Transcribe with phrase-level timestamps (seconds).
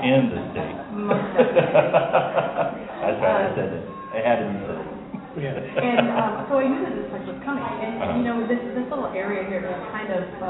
[0.00, 0.76] in the state.
[0.96, 2.86] Most definitely.
[3.02, 3.84] That's right, I said it.
[4.16, 4.80] It had to be said.
[5.36, 5.56] Yeah.
[5.82, 7.64] And um, so I knew that this place was coming.
[7.64, 8.16] And, Uh-huh.
[8.16, 10.48] you know, this, this little area here is kind of uh,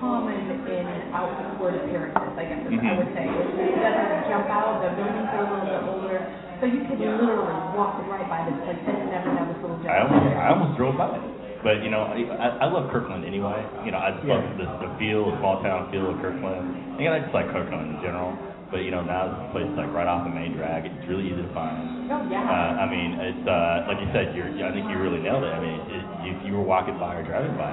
[0.00, 2.96] common in outward appearances, I guess is I Mhm.
[2.96, 3.26] would say.
[3.28, 6.18] It doesn't jump out, the buildings are a little bit older.
[6.60, 10.00] So you could literally walk right by this place and never know this little I
[10.00, 10.22] gentleman.
[10.22, 11.37] almost, I almost drove by it.
[11.62, 13.58] But, you know, I, I love Kirkland anyway.
[13.82, 17.00] You know, I just love the, the feel, the small town feel of Kirkland.
[17.02, 18.34] And I just like Kirkland in general.
[18.70, 20.84] But, you know, now this place like right off the main drag.
[20.84, 22.12] It's really easy to find.
[22.12, 22.44] Oh, yeah.
[22.44, 24.36] Uh, I mean, it's uh, like you said.
[24.36, 25.50] You're, I think you really nailed it.
[25.50, 27.72] I mean, it, if you were walking by or driving by,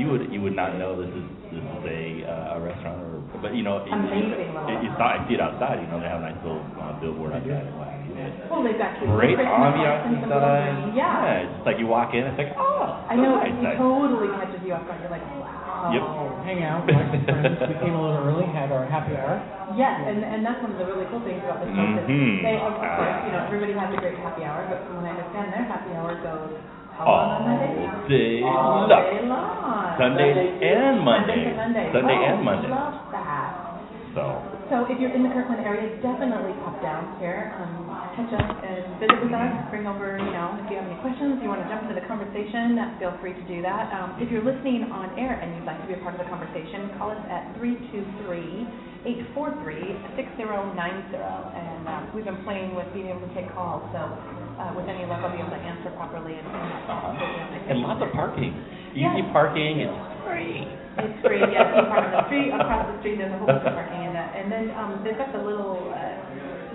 [0.00, 3.09] you would you would not know this is this is a uh, a restaurant or.
[3.40, 5.80] But you know, it, Amazing you, little it, you saw I see it outside.
[5.80, 7.64] You know, they have a nice little uh, billboard outside.
[8.52, 10.92] Well, they've got Great Christmas ambiance lights and some little inside.
[10.92, 11.40] green- Yeah.
[11.40, 13.00] it's just like you walk in, it's like oh.
[13.08, 13.78] I know, nice, it nice.
[13.80, 15.00] totally catches you off guard.
[15.00, 15.88] You're like, wow.
[15.88, 16.04] Yep.
[16.44, 17.56] Hang out, like some friends.
[17.64, 19.40] We came a little early, had our happy hour.
[19.72, 22.44] Yes, and, and that's one of the really cool things about this place is Mhm.
[22.44, 25.16] they, of course, you know, everybody has a great happy hour, but from what I
[25.16, 26.52] understand, their happy hour goes
[27.00, 27.72] how long on All Monday?
[28.12, 28.88] day All long.
[28.92, 29.96] day long.
[29.96, 31.32] Sunday and Monday.
[31.32, 31.86] Sunday to Monday.
[31.96, 32.68] Sunday oh, and Monday.
[34.14, 37.86] So, So if you're in the Kirkland area, definitely pop down here, um,
[38.18, 39.52] catch us and visit with us.
[39.70, 42.02] Bring over, you know, if you have any questions, you want to jump into the
[42.10, 43.86] conversation, feel free to do that.
[43.94, 46.26] Um, if you're listening on air and you'd like to be a part of the
[46.26, 49.06] conversation, call us at 323-843-6090.
[51.54, 54.10] And uh, we've been playing with being able to take calls, so
[54.58, 57.70] uh, with any luck, I'll be able to answer properly and uh-huh.
[57.70, 58.50] and lots of parking.
[58.90, 59.30] Easy Yes.
[59.30, 59.86] parking.
[59.86, 59.94] It's
[60.26, 60.66] free.
[60.98, 63.62] It's free, yes, you park on the street, across the street, there's a whole bunch
[63.62, 64.34] of parking in that.
[64.34, 66.18] And then, um, they've got the little, uh,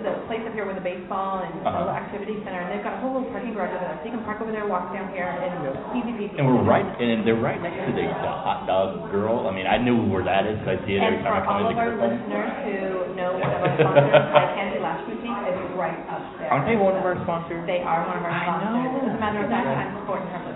[0.00, 1.84] the place up here with the baseball and the Uh-huh.
[1.84, 4.12] little activity center, and they've got a whole little parking garage over there, so you
[4.16, 6.36] can park over there, walk down here, and easy peasy.
[6.40, 9.48] And we're right, and they're right next to the, the hot dog girl.
[9.48, 11.40] I mean, I knew where that is 'cause I see it every And time I
[11.40, 12.12] for come all into of our Kirkland.
[12.24, 12.76] listeners who
[13.16, 16.52] know one of our sponsors, High Candy Lash Boutique is right up there.
[16.52, 17.60] Aren't they one of our sponsors?
[17.66, 18.72] They are one of our I sponsors.
[18.76, 19.00] know.
[19.00, 20.55] As a matter of fact, I'm supporting her book right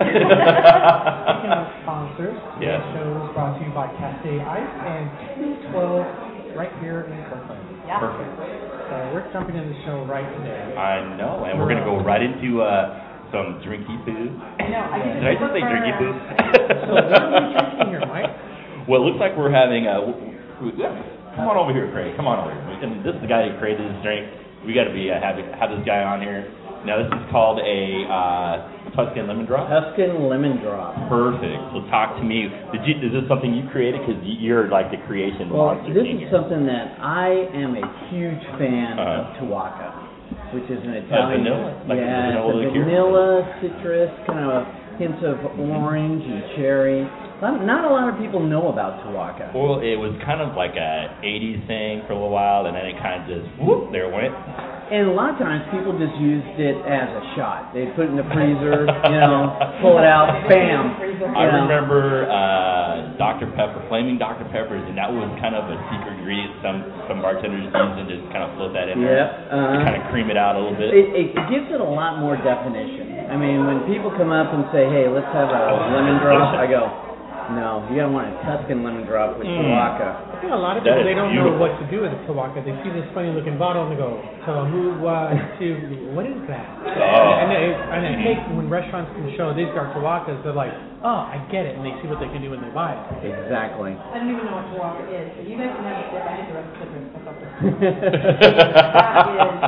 [0.00, 2.80] Speaking of sponsors, Yes.
[2.80, 5.04] this show is brought to you by Cascade Ice and
[5.76, 7.60] 212 right here in Kirkland.
[7.84, 8.00] Yeah.
[8.00, 8.32] Perfect.
[8.88, 10.72] So we're jumping into the show right today.
[10.76, 14.32] I know, and we're gonna go right into uh, some drinky food.
[14.58, 15.20] I know, I Did.
[15.20, 18.32] I just say drinky So what are we drinking here, Mike?
[18.88, 20.00] well, it looks like we're having a.
[21.36, 22.16] Come on over here, Craig.
[22.16, 22.88] Come on over here.
[22.88, 24.26] And this is the guy who created this drink.
[24.66, 26.48] We got to be uh, have have this guy on here.
[26.86, 29.68] Now this is called a uh, Tuscan lemon drop.
[29.68, 30.96] Tuscan lemon drop.
[31.12, 31.60] Perfect.
[31.76, 32.48] So talk to me.
[32.72, 32.94] Did you?
[33.04, 34.00] Is this something you created?
[34.00, 36.32] Because you're like the creation Well, monster this is here.
[36.32, 39.44] something that I am a huge fan of Uh-huh.
[39.44, 39.88] Tuaca,
[40.56, 41.44] which is an Italian.
[41.44, 41.84] vanilla?
[41.84, 43.28] Like yeah, vanilla vanilla,
[43.60, 44.62] citrus, kind of a
[44.96, 47.04] hint of orange and cherry.
[47.44, 49.52] Not, not a lot of people know about Tuaca.
[49.56, 52.84] Well, it was kind of like a '80s thing for a little while, and then
[52.88, 54.32] it kind of just whoop, there it went.
[54.90, 57.70] And a lot of times people just used it as a shot.
[57.70, 60.98] They'd put it in the freezer, you know, pull it out, bam.
[61.30, 61.62] I Yeah.
[61.62, 63.46] remember uh, Dr.
[63.54, 64.50] Pepper, flaming Dr.
[64.50, 68.26] Peppers, and that was kind of a secret ingredient some some bartenders use and just
[68.34, 69.30] kind of float that in there Yep.
[69.30, 69.84] to Uh-huh.
[69.86, 70.90] kind of cream it out a little bit.
[70.90, 73.30] It, it gives it a lot more definition.
[73.30, 75.62] I mean, when people come up and say, "Hey, let's have a
[75.94, 76.90] lemon drop," I go,
[77.54, 79.70] "No, you gotta want a Tuscan lemon drop with Mm.
[79.70, 81.52] Tuaca." I think a lot of people, they don't beautiful.
[81.52, 82.64] know what to do with a Tuaca.
[82.64, 85.64] They see this funny looking bottle and they go, so who, uh, to,
[86.16, 86.64] what is that?
[86.80, 87.44] Oh.
[87.44, 90.72] And, they, and I hate when restaurants can show these are Tuacas, they're like,
[91.04, 93.04] oh, I get it, and they see what they can do when they buy it.
[93.20, 93.92] Exactly.
[93.92, 96.32] I don't even know what Tuaca is, but you guys can have a sip, I
[96.32, 97.12] get the rest of the drink,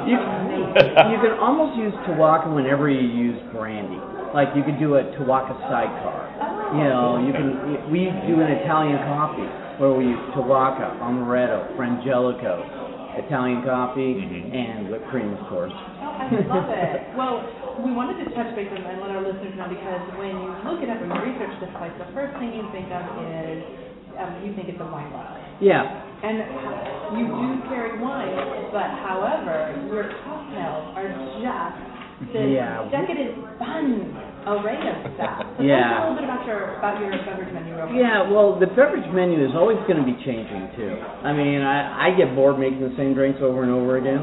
[0.08, 4.00] you, you can almost use Tuaca whenever you use brandy.
[4.32, 6.32] Like you could do a Tuaca sidecar.
[6.72, 7.92] You know, you can.
[7.92, 9.44] We do an Italian coffee
[9.82, 14.54] where we use Tuaca, amaretto, frangelico, Italian coffee, Mhm.
[14.54, 15.75] and whipped cream, of course.
[15.75, 17.03] I love it.
[17.19, 17.43] Well,
[17.82, 20.88] we wanted to touch base and let our listeners know because when you look it
[20.88, 23.65] up and research this place, the first thing you think of is
[24.22, 25.26] um, you think it's a wine bar.
[25.59, 25.88] Yeah,
[26.22, 26.38] And
[27.19, 28.37] you do carry wine,
[28.70, 31.08] but however, your cocktails are
[31.43, 32.85] just this Yeah.
[32.90, 34.14] decadent, fun
[34.46, 35.46] array of stuff.
[35.56, 36.02] So Yeah.
[36.02, 37.98] tell us a little bit about your about your beverage menu real quick.
[37.98, 40.94] Yeah, well, the beverage menu is always going to be changing too.
[40.98, 44.22] I mean, I, I get bored making the same drinks over and over again.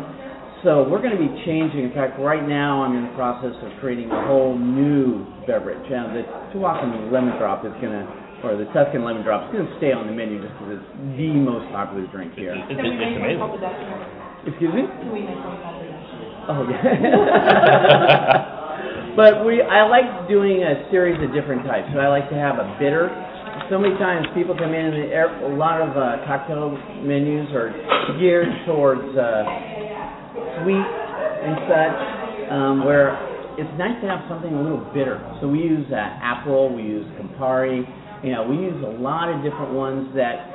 [0.67, 1.87] So we're going to be changing.
[1.87, 5.79] In fact, right now I'm in the process of creating a whole new beverage.
[5.87, 6.83] Now, the Tuaca
[7.15, 8.03] Lemon Drop is going to,
[8.43, 10.89] or the Tuscan Lemon Drop is going to stay on the menu just because it's
[11.15, 12.51] the most popular drink here.
[12.59, 13.39] It's, Can we it's make one amazing.
[13.39, 14.51] called the Dutchman?
[14.51, 14.83] Excuse me?
[14.83, 16.51] Can we make one called the Dutchman?
[16.51, 18.55] Oh yeah.
[19.19, 21.91] but we, I like doing a series of different types.
[21.91, 23.11] So I like to have a bitter
[23.69, 26.71] so many times people come in and they- a lot of uh, cocktail
[27.03, 27.69] menus are
[28.17, 29.43] geared towards uh,
[30.63, 30.87] sweet
[31.43, 31.97] and such,
[32.51, 33.13] um, where
[33.61, 35.21] it's nice to have something a little bitter.
[35.41, 37.85] So we use uh, apple, we use Campari,
[38.23, 40.49] you know, we use a lot of different ones that,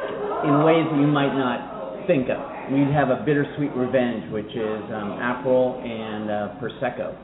[0.49, 2.41] in ways that you might not think of.
[2.73, 7.15] We'd have a bittersweet revenge, which is um, apple and uh, prosecco.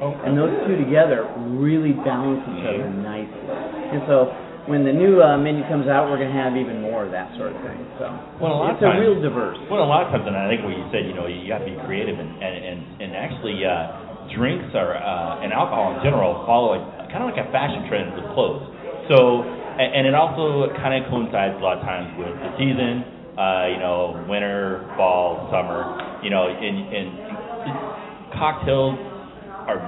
[0.00, 1.24] And those two together
[1.56, 3.46] really balance each other nicely.
[3.96, 4.28] And so
[4.68, 7.30] when the new uh, menu comes out, we're going to have even more of that
[7.38, 7.78] sort of thing.
[8.02, 8.10] So
[8.42, 9.56] Well, a lot it's of a times- real diverse.
[9.70, 11.62] Well, a lot of times, and I think what you said, you know, you got
[11.62, 16.02] to be creative, and and and, and actually, uh, drinks are uh, and alcohol in
[16.02, 16.80] general follow a,
[17.14, 18.66] kind of like a fashion trend with clothes.
[19.08, 23.06] So, and, and it also kind of coincides a lot of times with the season.
[23.38, 26.20] Uh, you know, winter, fall, summer.
[26.26, 27.08] You know, and and
[28.34, 28.98] cocktails
[29.66, 29.78] are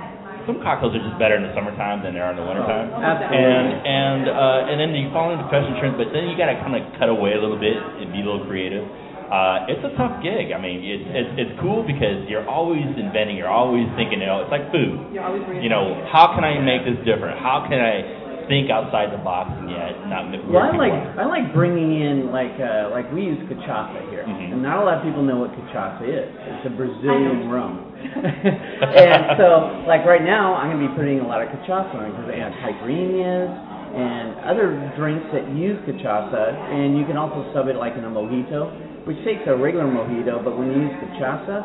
[0.47, 2.89] some cocktails are just better in the summertime than they are in the wintertime.
[2.89, 3.37] Absolutely.
[3.37, 6.57] And and uh, and then you fall into fashion trends, but then you got to
[6.65, 8.83] kind of cut away a little bit and be a little creative.
[9.29, 10.57] Uh, it's a tough gig.
[10.57, 13.37] I mean, it's, it's it's cool because you're always inventing.
[13.37, 14.25] You're always thinking.
[14.25, 15.13] You know, it's like food.
[15.13, 17.37] You're always You know, how can I make this different?
[17.37, 21.21] How can I think outside the box and yet not mi- Well, I like people
[21.21, 24.57] I like bringing in like uh, like we use cachaça here, Mhm.
[24.57, 26.25] and not a lot of people know what cachaça is.
[26.33, 27.88] It's a Brazilian rum,
[29.03, 32.29] and so like right now I'm gonna be putting a lot of cachaça on because
[32.31, 37.77] they have caipirinhas and other drinks that use cachaça, and you can also sub it
[37.77, 38.69] like in a mojito,
[39.09, 41.65] which takes a regular mojito, but when you use cachaça,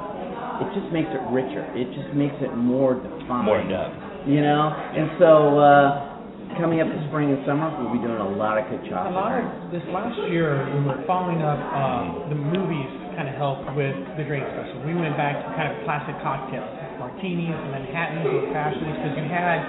[0.64, 1.68] it just makes it richer.
[1.76, 3.92] It just makes it more defined more depth.
[4.24, 4.72] you know.
[4.72, 8.72] And so uh, coming up to spring and summer, we'll be doing a lot of
[8.72, 9.12] cachaça.
[9.12, 9.46] A lot of
[9.76, 14.24] this last year, we were following up uh, the movies kind of helped with the
[14.26, 14.82] drink special.
[14.86, 16.68] We went back to kind of classic cocktails,
[17.00, 19.60] martinis, Manhattans, or passions, because you had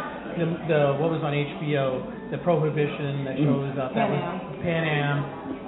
[0.40, 3.44] the the what was on HBO, the Prohibition that Mm.
[3.46, 3.94] shows up.
[3.94, 4.22] That was
[4.64, 5.16] Pan Am,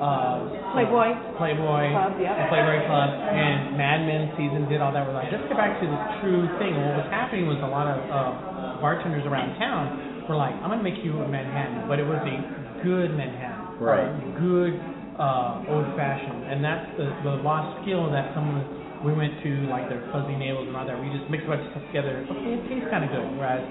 [0.01, 1.09] uh, Playboy.
[1.39, 2.35] Playboy, Club, yeah.
[2.41, 5.07] and Playboy Club, and Mad Men season did all that.
[5.07, 6.73] We're like, let's get back to the true thing.
[6.75, 10.71] And what was happening was a lot of uh, bartenders around town were like, I'm
[10.75, 12.37] gonna make you a Manhattan, but it was a
[12.83, 14.09] good Manhattan, Right.
[14.11, 14.75] a good
[15.17, 18.61] uh, old fashioned, and that's the the lost skill that some of
[19.05, 20.97] we went to like their fuzzy nails and all that.
[20.97, 22.25] We just mixed a bunch of stuff together.
[22.25, 23.25] Okay, it tastes kind of good.
[23.37, 23.65] Whereas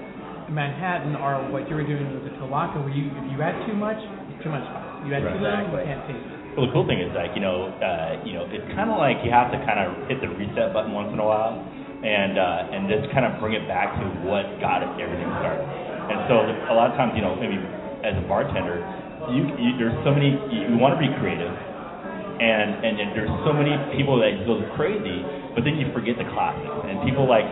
[0.50, 3.74] Manhattan or what you were doing with the Tuaca, where you if you add too
[3.74, 5.06] much, it's too much spice.
[5.06, 5.82] You add too little, Exactly.
[5.82, 6.38] you can't taste it.
[6.54, 9.22] Well, the cool thing is like you know, uh, you know, it's kind of like
[9.26, 11.58] you have to kind of hit the reset button once in a while,
[12.02, 15.66] and uh, and just kind of bring it back to what got it, everything started.
[15.66, 17.58] And so a lot of times, you know, maybe
[18.06, 18.86] as a bartender,
[19.30, 23.52] you, you there's so many you, want to be creative, and, and and there's so
[23.52, 25.24] many people that go crazy,
[25.54, 27.46] but then you forget the classics, and people like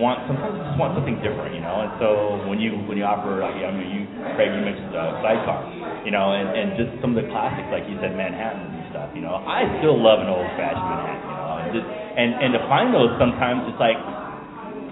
[0.00, 1.84] want sometimes just want something different, you know.
[1.84, 2.08] And so
[2.48, 4.02] when you when you offer, like, I mean, you
[4.34, 5.68] Craig, you mentioned uh, sidecar,
[6.04, 9.12] you know, and and just some of the classics, like you said, Manhattan and stuff,
[9.12, 9.36] you know.
[9.44, 12.90] I still love an old fashioned Manhattan, you know, and just and and to find
[12.94, 14.21] those sometimes it's like.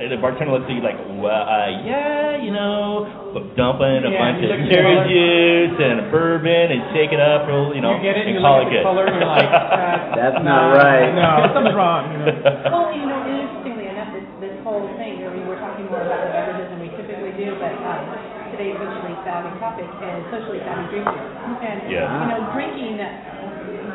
[0.01, 3.05] The bartender looks at you like, well, uh, yeah, you know,
[3.37, 6.67] but dump in a Yeah, bunch of look at the cherry juice and a bourbon
[6.73, 8.81] and shake it up, or, you know, you get it, and you call look it
[8.81, 8.87] at the good.
[8.89, 11.13] color, and you're like, uh, That's not right.
[11.21, 12.03] No, something's wrong.
[12.17, 12.33] You know.
[12.73, 16.25] Well, you know, interestingly enough, this, this whole thing, I mean, we're talking more about
[16.25, 18.01] the beverages than we typically do, but um,
[18.57, 21.21] today's socially savvy topic is socially savvy drinking.
[21.61, 22.09] And, Yeah.
[22.09, 22.97] you know, drinking,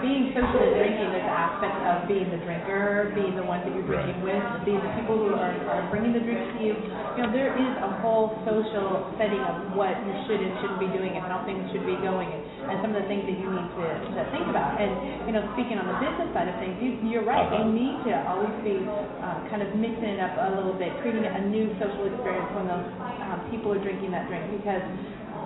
[0.01, 3.83] being social and drinking, there's aspects of being the drinker, being the one that you're
[3.85, 4.01] Right.
[4.07, 6.73] drinking with, being the people who are, are bringing the drinks to you.
[6.73, 10.89] You know, there is a whole social setting of what you should and shouldn't be
[10.89, 13.47] doing and how things should be going and, and some of the things that you
[13.47, 13.85] need to,
[14.17, 14.81] to think about.
[14.81, 17.45] And, you know, speaking on the business side of things, you, you're right.
[17.45, 17.61] Uh-huh.
[17.61, 21.23] You need to always be uh, kind of mixing it up a little bit, creating
[21.29, 22.87] a new social experience when those
[23.21, 24.81] um, people are drinking that drink because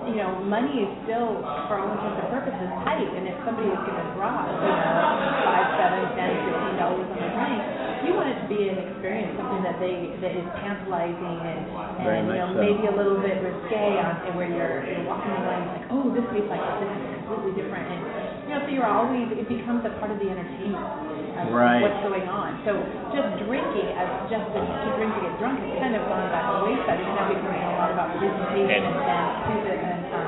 [0.07, 3.09] you know, money is still, for all intents and purposes, tight.
[3.09, 4.95] And if somebody is going to drop, you know,
[5.43, 7.61] five, seven, ten, fifteen dollars on a drink,
[8.07, 11.59] you want it to be an experience, something that they that is tantalizing and,
[11.99, 12.63] Very and you know so.
[12.63, 16.23] maybe a little bit risque on and where you're, you're walking around like, oh, this
[16.31, 17.85] tastes like this is completely different.
[17.91, 18.01] And
[18.47, 21.18] you know, so you're always it becomes a part of the entertainment.
[21.39, 21.79] Of Right.
[21.81, 22.59] What's going on?
[22.67, 22.75] So
[23.15, 26.43] just drinking as just to, to drink to get drunk has kind of gone back
[26.51, 26.99] to the wayside.
[26.99, 30.27] It's now becoming a lot about presentation and, and food and um,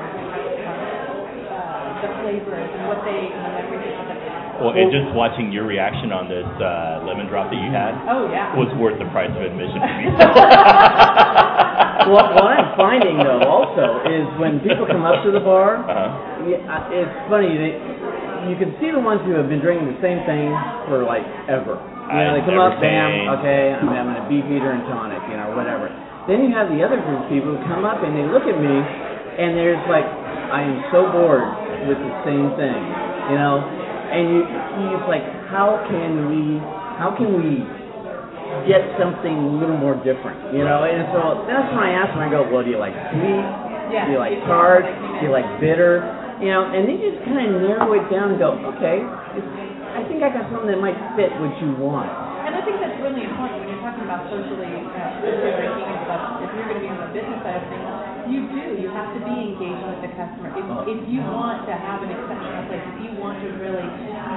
[1.52, 3.92] uh, the flavors and what they and everything.
[4.64, 8.30] Well, and just watching your reaction on this uh, lemon drop that you had Oh
[8.30, 8.54] yeah.
[8.54, 10.06] was worth the price of admission for me.
[12.14, 16.46] what, what I'm finding though also is when people come up to the bar, uh-huh.
[16.46, 17.74] yeah, it's funny they,
[18.50, 20.50] you can see the ones who have been drinking the same thing
[20.88, 21.78] for like ever.
[22.12, 25.38] You know, they I've come up, bam, okay, I'm having a Beefeater and tonic, you
[25.38, 25.88] know, whatever.
[26.28, 28.58] Then you have the other group of people who come up and they look at
[28.58, 31.46] me and there's like, I am so bored
[31.88, 32.80] with the same thing,
[33.32, 33.64] you know.
[34.12, 36.60] And you, he's like, how can we,
[37.00, 37.64] how can we
[38.68, 40.84] get something a little more different, you know?
[40.84, 42.20] And so that's when I ask him.
[42.20, 43.46] I go, well, do you like sweet?
[43.88, 44.04] Yeah.
[44.06, 44.84] Do you like tart?
[44.84, 46.04] Do you like bitter?
[46.42, 50.26] You know, and they just kind of narrow it down and go, okay, I think
[50.26, 52.10] I got something that might fit what you want.
[52.42, 56.42] And I think that's really important when you're talking about socially, uh, and stuff.
[56.42, 57.86] If you're going to be on the business side of things,
[58.26, 58.74] you do.
[58.74, 60.50] You have to be engaging with the customer.
[60.58, 63.86] If, if you want to have an exceptional place, if you want to really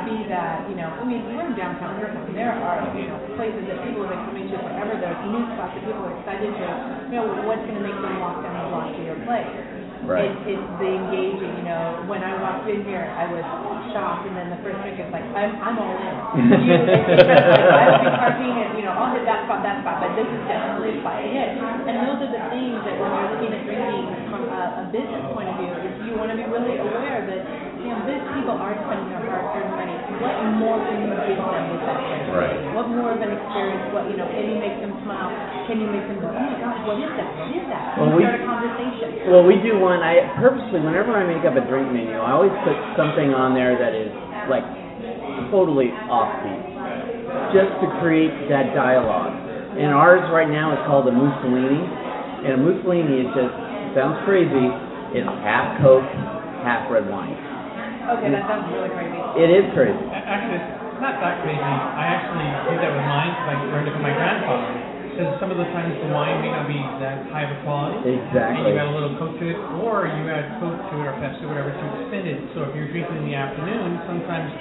[0.05, 2.37] be that, you know, I mean, we're in downtown Kirkland.
[2.37, 4.93] There are, you know, places that people have been coming to forever.
[5.01, 6.67] There's new spots that people are excited to,
[7.09, 9.84] you know, what's going to make them walk down the block to your place.
[10.05, 10.29] Right.
[10.29, 13.41] It's, it's the engaging, you know, when I walked in here, I was
[13.89, 16.13] shocked, and then the first drink is like, I'm, I'm all in.
[16.65, 20.01] You, it's like, I'll be parking and, you know, I'll hit that spot, that spot,
[20.05, 21.57] but this is definitely a spot hit.
[21.57, 25.25] And those are the things that when you're looking at drinking from a, a business
[25.33, 27.41] point of view, is you want to be really aware that,
[27.81, 29.74] you know, these people are spending their hard-earned.
[30.21, 32.23] What more can you give them with that drink?
[32.31, 32.59] Right.
[32.75, 35.31] What more of an experience, what, you know, can you make them smile?
[35.67, 37.29] Can you make them go, oh my gosh, what is that?
[37.35, 37.83] What is that?
[37.99, 39.07] Well, we- start a conversation.
[39.31, 39.99] Well, we do one.
[40.05, 43.73] I purposely, whenever I make up a drink menu, I always put something on there
[43.75, 44.13] that is
[44.47, 44.63] like
[45.49, 46.61] totally offbeat,
[47.51, 49.33] just to create that dialogue.
[49.75, 51.81] And ours right now is called a Mussolini,
[52.45, 53.53] and a Mussolini is just
[53.97, 54.69] sounds crazy.
[55.17, 56.07] It's half Coke,
[56.63, 57.35] half red wine.
[58.05, 59.17] Okay, that sounds really crazy.
[59.41, 59.97] It is crazy.
[60.13, 61.57] Actually, it's not that crazy.
[61.57, 64.69] I actually did that with mine because I learned it from my grandfather.
[65.15, 68.03] Because some of the times the wine may not be that high of a quality.
[68.03, 68.61] Exactly.
[68.61, 71.15] And you add a little Coke to it, or you add Coke to it or
[71.23, 72.39] Pepsi, whatever, to extend it.
[72.53, 74.51] So if you're drinking in the afternoon, sometimes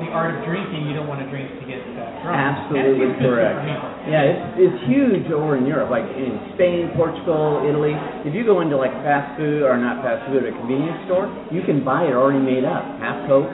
[0.00, 2.36] the art of drinking, you don't want to drink to get that drunk.
[2.36, 3.60] Absolutely it's correct.
[4.08, 7.94] Yeah, it's it's huge over in Europe, like in Spain, Portugal, Italy.
[8.24, 11.28] If you go into like fast food or not fast food, at a convenience store,
[11.52, 13.52] you can buy it already made up, half Coke,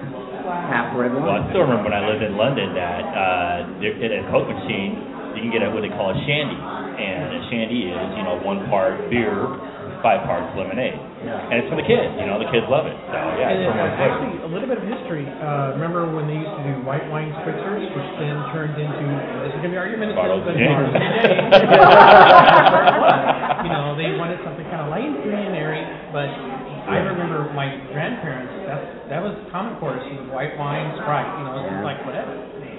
[0.71, 4.13] half red Well, I still remember when I lived in London that uh, there, at
[4.15, 4.95] a Coke machine,
[5.35, 8.41] you can get a, what they call a shandy, and a shandy is you know
[8.41, 9.37] one part beer,
[10.07, 10.95] five parts lemonade,
[11.27, 11.51] Yeah.
[11.51, 12.15] and it's for the kids.
[12.15, 12.95] You know the kids love it.
[13.11, 15.27] So yeah, And it's then from my actually, a little bit of history.
[15.27, 19.03] Uh, remember when they used to do white wine spritzers, which then turned into
[19.43, 21.67] this is gonna be argumentative, Bartles but of Bartles and Jaymes.
[21.67, 23.19] That's what it was.
[23.67, 25.83] You know, they wanted something kind of light and free and airy,
[26.15, 26.31] but
[26.87, 28.55] I remember my grandparents.
[28.63, 29.99] That's that was common course.
[30.07, 31.27] was white wine, Sprite.
[31.39, 31.83] You know, it's Yeah.
[31.83, 32.31] like whatever.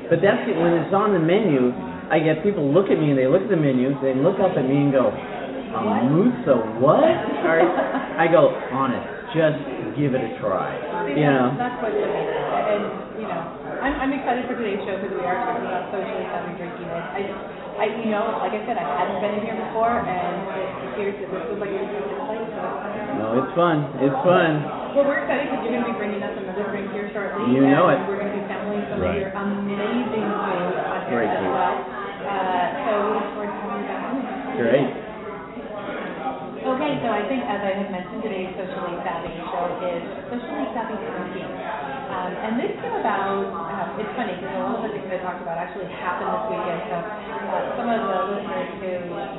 [0.07, 1.75] But that's it, when it's on the menu,
[2.07, 4.55] I get people look at me and they look at the menu, they look up
[4.55, 5.11] at me and go,
[5.73, 7.03] a musso what?
[7.47, 9.05] Or, I go, honest,
[9.35, 9.59] just
[9.99, 10.77] give it a try.
[11.09, 11.53] See, You know?
[11.57, 12.43] that's, that's what's amazing.
[12.67, 12.83] And,
[13.21, 13.41] you know,
[13.81, 16.87] I'm, I'm excited for today's show because we are talking about socially savvy drinking.
[16.91, 17.21] I, I,
[17.77, 21.13] I, you know, like I said, I hadn't been in here before, and it appears
[21.21, 22.49] that this was like a really place.
[22.57, 22.65] So.
[23.21, 23.77] No, it's fun.
[24.01, 24.51] It's fun.
[24.97, 27.53] Well, we're excited because you're going to be bringing us another drink here shortly.
[27.53, 28.01] You know it.
[28.09, 29.21] We're going to be sampling some Right.
[29.21, 31.73] of your amazing food on here Great as well.
[32.25, 34.57] Uh, so we look forward to having you back.
[34.57, 34.89] Great.
[36.67, 40.99] Okay, so I think, as I had mentioned, today's socially savvy show is socially savvy
[40.99, 41.47] drinking.
[42.11, 43.39] Um, and this came about,
[43.71, 46.43] uh, it's funny because a lot of the things I talked about actually happened this
[46.51, 46.81] weekend.
[46.91, 48.91] So uh, some of the listeners who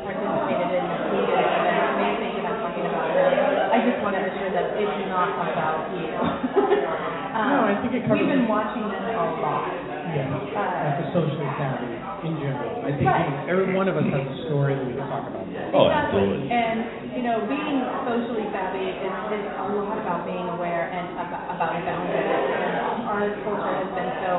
[0.09, 3.33] participated in this weekend event may think that I'm talking about them.
[3.77, 6.09] I just want to assure that it's not about you.
[6.17, 9.69] um, No, I think it covers We've been watching this a lot.
[10.17, 10.33] Yeah.
[10.33, 11.93] Uh, Like the socially savvy
[12.25, 12.73] in general.
[12.89, 13.29] I think Right.
[13.53, 15.38] every one of us has a story that we can talk about.
[15.75, 16.25] Oh, Exactly.
[16.25, 16.49] absolutely.
[16.49, 16.79] And,
[17.13, 17.77] you know, being
[18.09, 22.25] socially savvy is, is a lot about being aware and about, about boundaries.
[22.25, 24.33] And our culture has been so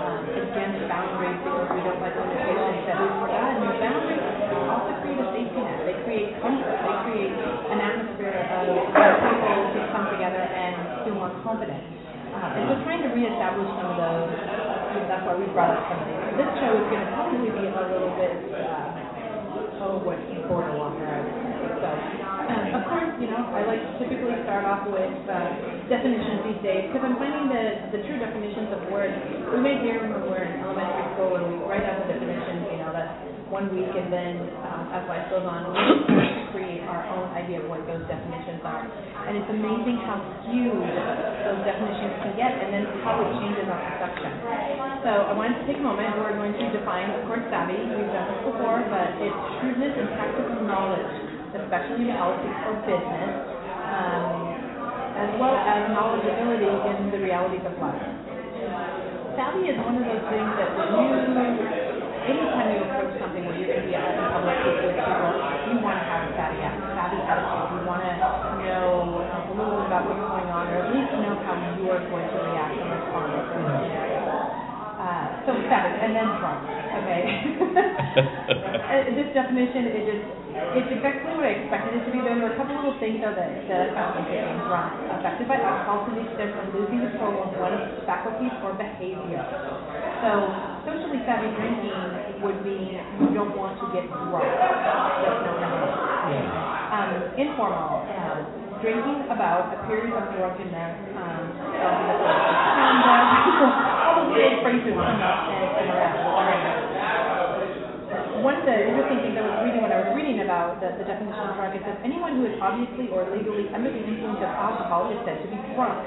[0.00, 4.24] um, against boundaries because we don't like limitations that we've forgotten that boundaries
[4.72, 5.78] also create a safety net.
[5.84, 6.72] They create comfort.
[6.80, 8.64] They create an atmosphere of
[8.96, 11.82] where people can come together and feel more confident.
[12.32, 14.30] Uh, and so trying to reestablish some of those,
[15.10, 16.40] that's why we brought up some of these.
[16.40, 18.99] This show is going to probably be a little bit, uh,
[19.80, 21.56] oh, what border walker I would say.
[21.80, 21.88] So,
[22.50, 26.60] um, of course, you know, I like to typically start off with uh, definitions these
[26.60, 29.16] days because I'm finding that the true definitions of words,
[29.54, 32.78] we may hear when we're in elementary school and we write down the definitions, you
[32.84, 33.14] know, that's
[33.48, 34.34] one week and then
[34.68, 38.84] um, as life goes on, we create our own idea of what those definitions are.
[39.26, 40.86] And it's amazing how skewed
[41.46, 44.30] those definitions can get and then how it changes our perception.
[45.06, 46.14] So I wanted to take a moment.
[46.18, 47.78] We're going to define, of course, savvy.
[47.78, 51.12] We've done this before, but it's shrewdness and practical knowledge,
[51.56, 53.32] especially in politics or business,
[53.88, 54.60] um,
[55.16, 58.02] as well as knowledgeability in the realities of life.
[59.38, 61.06] Savvy is one of those things that you,
[62.28, 65.30] anytime you approach something where you're going to be out in public with people,
[65.70, 67.78] you want to have a savvy, savvy attitude.
[67.78, 68.10] You want to
[68.66, 71.86] know uh, a little bit about what's going on, or at least know how you
[71.94, 74.66] are going to react and respond to certain scenarios.
[74.98, 77.22] Uh, so savage, and then drunk, okay?
[78.90, 80.26] Uh, This definition, it just,
[80.74, 82.18] it's exactly what I expected it to be.
[82.26, 84.66] There were a couple little things though that, that I found interesting.
[84.66, 89.46] Drunk, affected by alcohol to the extent of losing control of one's faculties or behavior.
[90.26, 90.30] So
[90.90, 91.94] socially savvy drinking
[92.42, 94.44] would mean you don't want to get drunk.
[94.44, 95.88] That's no number.
[96.90, 98.38] Um, informal, um,
[98.80, 101.44] drinking about a period of drunkenness, um,
[104.00, 106.16] all those big phrases come up and interact.
[108.40, 111.04] One of the interesting things I was reading when I was reading about the, the
[111.04, 114.48] definition of drunk, it says anyone who is obviously or legally under the influence of
[114.48, 116.00] alcohol is said to be drunk.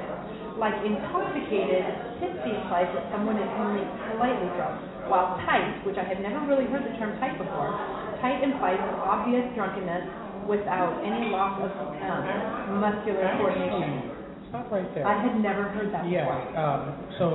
[0.58, 1.86] Like intoxicated,
[2.18, 3.86] tipsy implies that someone is only
[4.18, 7.72] slightly drunk, while tight, which I had never really heard the term tight before,
[8.22, 14.12] tight implies obvious drunkenness without any loss of um, muscular coordination.
[14.50, 15.08] Stop right there.
[15.08, 16.60] I had never heard that Yeah, before.
[16.60, 16.82] um,
[17.18, 17.28] so,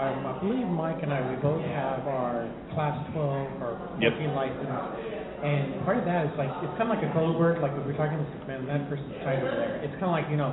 [0.00, 4.12] um, I believe Mike and I, we both have our class twelve or Yep.
[4.34, 4.80] license.
[5.40, 7.96] And part of that is like, it's kinda like a code word, like if we're
[7.96, 9.80] talking, man, that person's tight over there.
[9.80, 10.52] It's kinda like, you know,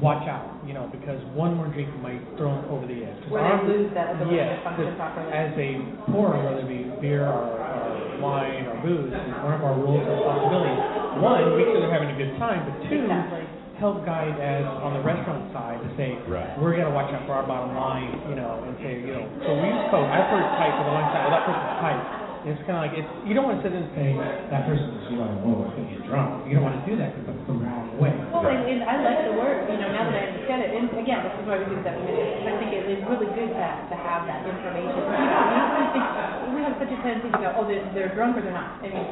[0.00, 3.16] watch out, you know, because one more drink might throw them over the edge.
[3.22, 5.32] 'Cause Where they our- lose that ability Yeah, to function 'cause properly.
[5.32, 5.70] As a
[6.12, 10.00] pourer, whether it be beer or, or wine or booze, is one of our rules
[10.06, 10.78] and responsibilities.
[11.20, 13.40] One, make sure they're having a good time, but two, Exactly.
[13.80, 16.48] help guide as on the restaurant side to say, Right.
[16.58, 19.52] we're gonna watch out for our bottom line, you know, and say, you know, so
[19.54, 20.08] we use code.
[20.08, 22.00] I've heard tight for the long time, well, that person's tight.
[22.46, 24.14] It's kind of like it's you don't want to sit and say
[24.54, 26.46] that person's you know oh I think you're drunk.
[26.46, 28.14] You don't want to do that because that's the wrong way.
[28.30, 30.86] Well, and, and I like the word, you know, now that I understand it, and
[30.94, 33.66] again, this is why we do the definition, I think it is really good to,
[33.90, 34.94] to have that information.
[34.94, 36.06] You know, we don't think,
[36.54, 38.78] we have such a tendency to go, oh, they're, they're drunk or they're not.
[38.78, 39.06] I mean,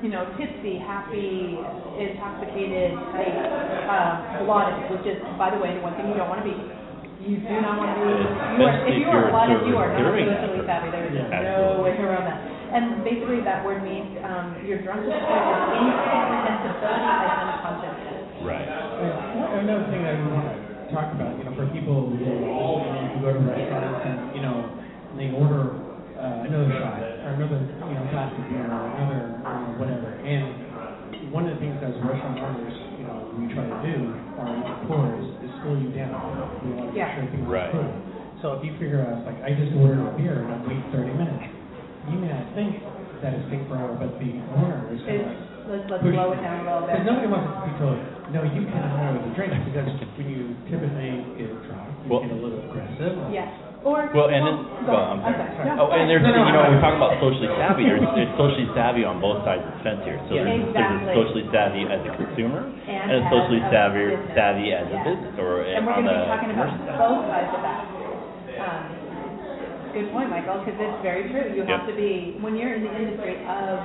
[0.00, 1.58] you know, tipsy, happy,
[2.00, 3.34] intoxicated, tight,
[3.92, 6.56] uh, blotted, which is, by the way, the one thing you don't want to be.
[7.28, 9.76] You do not want to be, you are, if Especially you are you're blotted, you
[9.76, 10.72] are not serving that socially person.
[10.72, 11.44] savvy, there is Yeah.
[11.44, 12.40] no way around that.
[12.72, 18.24] And basically, that word means, um, you're drunk to the point of incomprehensibility and unconsciousness.
[18.48, 18.64] Right.
[18.64, 20.56] And Another thing that we want to
[20.88, 24.56] talk about, you know, for people who who go to restaurants and you know
[25.20, 25.76] they order
[26.16, 26.96] uh, another shot
[27.28, 30.08] or another you know glass of beer or another you know, whatever.
[30.24, 33.96] And one of the things as restaurant owners, you know, we try to do
[34.40, 36.14] or even pours is slow you down.
[36.64, 37.14] We want to make Yeah.
[37.14, 37.68] sure things Right.
[37.68, 37.92] are cool.
[38.42, 41.10] So if you figure out like I just ordered a beer and I wait 30
[41.18, 41.44] minutes,
[42.10, 42.78] you may not think
[43.22, 46.40] that it's take forever, but the owner is going It's, to let's, let's slow it
[46.40, 46.94] down a little bit.
[46.94, 47.98] because nobody wants to be told,
[48.30, 52.30] no, you cannot have the drink, because when you typically get drunk, you Well- get
[52.30, 53.18] a little aggressive.
[53.34, 53.50] Yes,
[53.88, 54.12] or.
[54.12, 55.16] Well, and then, go well.
[55.16, 55.64] I'm sorry.
[55.64, 56.74] No, Oh, and there's, No, no, you know, no.
[56.74, 60.00] we talk about socially savvy, there's, there's socially savvy on both sides of the fence
[60.04, 60.20] here.
[60.28, 60.44] So Yeah.
[60.44, 61.08] there's, there's Exactly.
[61.08, 64.36] a socially savvy as a consumer, And and a socially a savvy, business.
[64.36, 66.98] savvy as a business, or And we're on gonna the be talking about side.
[67.00, 67.80] both sides of that.
[68.60, 68.82] Um,
[69.88, 71.48] Good point, Michael, because it's very true.
[71.56, 71.90] You have Yep.
[71.90, 73.80] to be, when you're in the industry of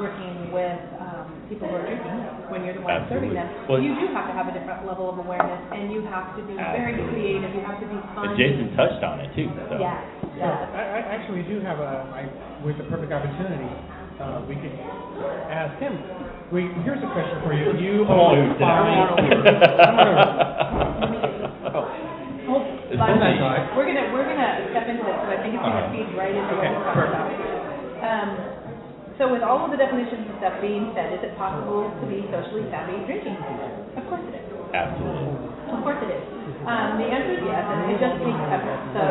[0.00, 1.21] working with, um,
[1.52, 2.16] people who are drinking,
[2.48, 3.68] when you're the one serving them, Absolutely.
[3.68, 6.42] Well- you do have to have a different level of awareness, and you have to
[6.48, 7.12] be very Absolutely.
[7.12, 8.32] creative, you have to be fun.
[8.32, 9.76] And Jason touched on it too, so.
[9.76, 10.00] Yes,
[10.40, 10.56] So, yes.
[10.72, 12.24] I, I, actually, we do have a, I,
[12.64, 13.68] with the perfect opportunity,
[14.16, 14.72] uh, we could
[15.52, 15.92] ask him,
[16.48, 18.84] we, here's a question for you, you Come on, own sit down.
[18.88, 19.12] five.
[19.12, 20.24] Come on over.
[22.48, 23.38] Hold, It's five funny.
[23.40, 23.72] minutes.
[23.76, 26.52] We're gonna, we're gonna step into this, because I think it's gonna feed right into
[26.56, 27.28] what Okay, we're talking about.
[27.28, 28.02] perfect.
[28.02, 28.28] Um,
[29.18, 32.24] so with all of the definitions and stuff being said, is it possible to be
[32.32, 33.36] socially savvy drinking?
[33.96, 34.46] Of course it is.
[34.72, 35.28] Absolutely.
[35.68, 36.24] Of course it is.
[36.64, 38.78] Um, the answer is yes, and it just takes effort.
[38.96, 39.04] So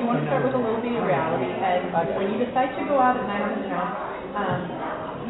[0.00, 2.82] you want to start with a little bit of reality, and when you decide to
[2.84, 3.90] go out at night on your own,
[4.34, 4.60] um,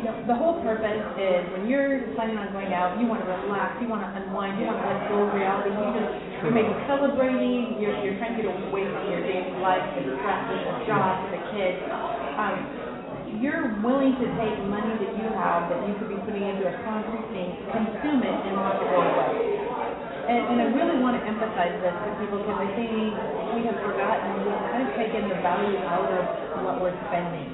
[0.01, 3.29] you know, the whole purpose is when you're planning on going out, you want to
[3.29, 5.71] relax, you want to unwind, you want to let go of reality.
[5.77, 9.85] You just, you're maybe celebrating, you're, you're trying to get away from your daily life,
[10.01, 11.85] the stresses, the job, the kids.
[12.41, 12.90] Um,
[13.39, 16.75] you're willing to take money that you have that you could be putting into a
[16.83, 19.31] concrete thing, consume it, and watch it go away.
[20.27, 22.91] And, and I really want to emphasize this to people because I think
[23.55, 26.25] we have forgotten, we've kind of taken the value out of
[26.67, 27.51] what we're spending.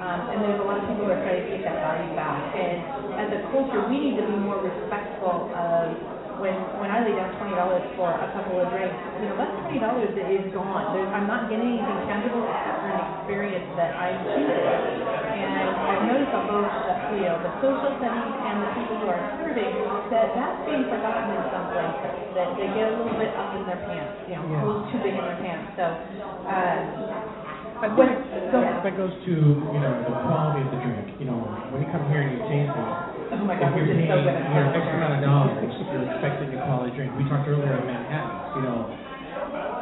[0.00, 2.40] Um, and there's a lot of people who are trying to take that value back.
[2.52, 2.76] And
[3.16, 7.32] as a culture, we need to be more respectful of when when I lay down
[7.40, 10.92] twenty dollars for a couple of drinks, you know, that twenty dollars is gone.
[10.92, 14.16] There's, I'm not getting anything tangible except for an experience that I'm.
[14.20, 15.52] And
[15.86, 19.22] I've noticed on both the, you know, the social settings and the people who are
[19.40, 19.74] serving
[20.12, 22.14] that that's being forgotten in some places.
[22.36, 25.00] That they get a little bit up in their pants, you know, a little too
[25.00, 25.72] big in their pants.
[25.80, 27.36] So, uh,
[27.76, 28.80] I think ahead.
[28.84, 31.36] that goes to, you know, the quality of the drink, you know,
[31.68, 34.22] when you come here and you taste it, Oh my if God, we're just so
[34.22, 34.76] paying good at your that.
[34.78, 35.58] X amount of dollars,
[35.90, 37.10] you're expecting a quality drink.
[37.18, 38.86] We talked earlier in Manhattan, you know,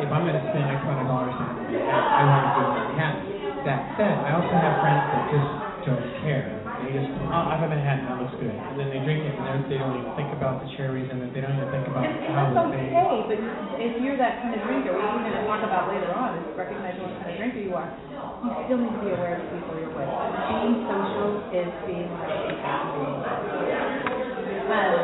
[0.01, 3.25] if I'm gonna spend X amount of dollars on Manhattan, I want to do Manhattan.
[3.69, 5.49] That said, I also have friends that just
[5.85, 6.61] don't care.
[6.81, 9.37] They just, oh, I have a Manhattan, that looks good, and then they drink it,
[9.37, 12.17] and they don't even think about the cherries, and they don't even think about And,
[12.25, 12.93] and how they.
[12.93, 13.39] okay, but
[13.81, 17.05] if you're that kind of drinker, which we're gonna talk about later on, is recognizing
[17.05, 17.89] what kind of drinker you are,
[18.45, 20.13] you still need to be aware of the people you're with.
[20.51, 23.24] Being social is being like a human being.
[24.65, 24.97] Um,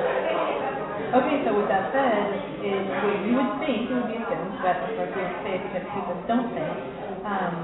[1.21, 2.33] okay, so with that said,
[2.65, 5.41] is what you would think, it would be assumed, but of course we have to
[5.45, 6.73] say it because people don't think,
[7.29, 7.55] um,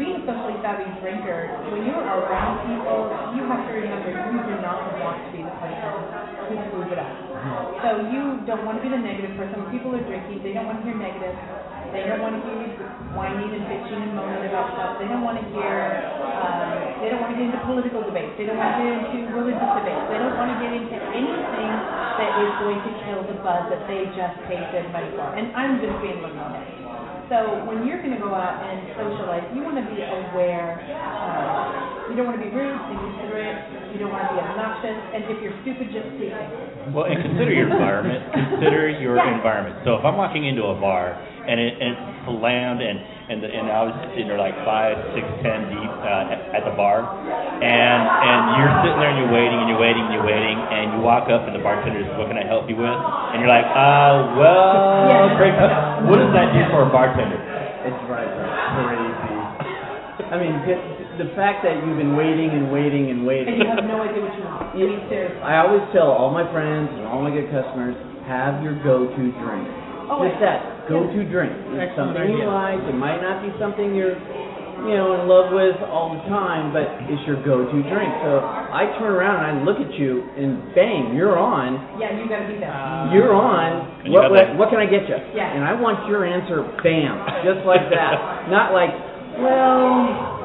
[0.00, 4.56] being a socially savvy drinker, when you're around people, you have to remember you do
[4.62, 5.92] not want to be the person
[6.48, 7.12] who screws it up.
[7.82, 9.58] So you don't want to be the negative person.
[9.58, 11.34] When people are drinking, they don't want to hear negative.
[11.92, 12.76] They don't want to hear you
[13.16, 15.00] whining and bitching and moaning about stuff.
[15.00, 15.76] They don't want to hear,
[16.20, 18.36] um, they don't want to get into political debates.
[18.36, 20.04] They don't want to get into religious debates.
[20.12, 21.70] They don't want to get into anything
[22.20, 25.32] that is going to kill the buzz that they just paid good money for.
[25.32, 26.78] And I'm just being looking
[27.28, 30.80] so when you're going to go out and socialize, you want to be aware.
[30.80, 33.92] Uh, you don't want to be rude, inconsiderate.
[33.92, 34.96] You don't want to be obnoxious.
[35.12, 36.32] And if you're stupid, just sleep.
[36.96, 38.24] Well, and consider your environment.
[38.56, 39.36] consider your Yeah.
[39.36, 39.76] environment.
[39.84, 43.48] So if I'm walking into a bar and, it, and it's slammed and and the,
[43.52, 47.04] and I was sitting there like five, six, ten deep uh, at, at the bar,
[47.60, 50.96] and and you're sitting there and you're waiting and you're waiting and you're waiting and
[50.96, 53.52] you walk up and the bartender says, "What can I help you with?" And you're
[53.52, 55.36] like, "Uh, well, Yeah.
[55.36, 55.52] great.
[56.08, 59.36] What does that do for a bartender?" It drives me crazy.
[60.28, 60.76] I mean, the,
[61.24, 63.54] the fact that you've been waiting and waiting and waiting.
[63.54, 64.72] And you have no idea what you want.
[64.72, 65.40] I mean, seriously.
[65.40, 67.96] I always tell all my friends and all my good customers,
[68.28, 69.64] have your go-to drink.
[70.08, 70.44] Oh, Just wait.
[70.44, 71.52] that, go-to drink.
[71.76, 72.50] It's Excellent something you idea.
[72.50, 72.80] like.
[72.88, 74.16] It might not be something you're,
[74.88, 78.10] you know, in love with all the time, but it's your go-to drink.
[78.24, 81.98] So I turn around and I look at you, and bang, you're on.
[82.00, 82.72] Yeah, you got to be there.
[82.72, 84.00] Uh, You're on.
[84.02, 85.18] And you What, got what, that- what can I get you?
[85.36, 85.52] Yeah.
[85.54, 88.48] And I want your answer, bam, just like that.
[88.54, 88.90] Not like,
[89.38, 90.38] well,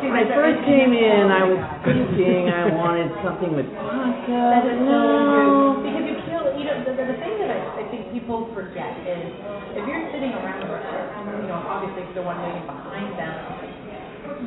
[0.00, 4.30] See, when I that's- first came in, I was thinking I wanted something with vodka,
[4.30, 5.02] That so no.
[5.34, 5.57] rude.
[8.28, 9.24] People forget is
[9.72, 13.32] if you're sitting around you know, obviously if the one waiting behind them,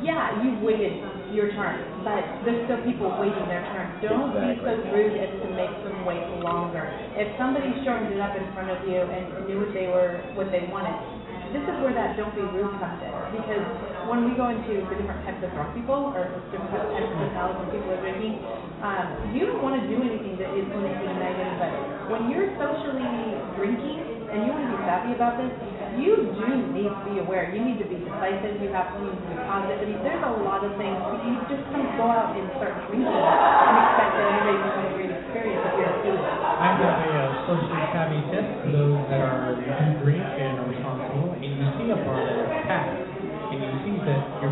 [0.06, 1.02] yeah, you waited
[1.34, 3.90] your turn, but there's still people waiting their turn.
[3.98, 6.86] Don't be so rude as to make them wait longer.
[7.18, 10.54] If somebody shortened it up in front of you and knew what they were, what
[10.54, 10.94] they wanted,
[11.52, 13.12] this is where that don't be rude comes in.
[13.36, 13.64] Because
[14.08, 17.54] when we go into the different types of drunk people or different types of hotels
[17.60, 18.40] when people are drinking,
[18.80, 21.80] um, you don't want to do anything that is going to ignite anybody.
[22.08, 25.52] When you're socially drinking and you want to be savvy about this,
[26.00, 27.52] you do need to be aware.
[27.52, 28.56] You need to be decisive.
[28.64, 29.76] You have to, need to be positive.
[29.76, 30.96] I mean, there's a lot of things.
[30.96, 35.12] You just can't go out and start drinking and expect that everybody's going to great
[35.12, 36.16] experience if you're a fool.
[36.16, 40.68] I have a uh, socially savvy tip for those that are do drink and are
[40.68, 42.96] responsible, and you see a bar that is packed,
[43.52, 43.96] and you see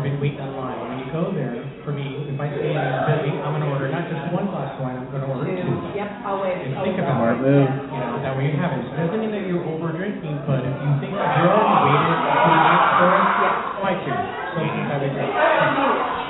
[0.01, 0.77] that you've been waiting in line.
[0.81, 1.53] When you go there,
[1.85, 4.81] for me, if I see it's busy, I'm gonna order not just one glass of
[4.81, 5.73] wine, I'm gonna order two.
[5.93, 6.57] Yep, always.
[6.61, 6.93] And always.
[6.93, 7.45] think about Smart it.
[7.45, 7.69] move.
[7.93, 8.81] You know, that way you have it.
[8.85, 12.17] It doesn't mean that you're over drinking, but if you think that you're already waited
[12.17, 13.81] two minutes for it, Yeah.
[13.81, 14.25] why cheers?
[14.57, 15.31] Socially savvy drink.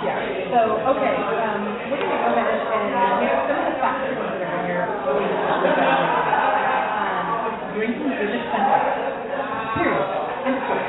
[0.01, 0.17] Yeah,
[0.49, 0.59] so,
[0.97, 1.61] okay, um,
[1.93, 5.29] we're gonna go ahead and get some of the factors to consider when you're doing
[5.29, 5.45] this.
[6.91, 7.25] Um,
[7.77, 8.85] drinking is expensive,
[9.77, 10.05] period,
[10.41, 10.85] end of story.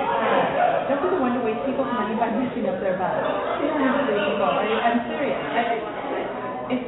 [0.00, 3.20] Uh, don't be the one to waste people's money by messing up their buzz.
[3.60, 5.36] You don't have to do people, I, I'm serious.
[5.36, 6.16] I, I,
[6.72, 6.80] if,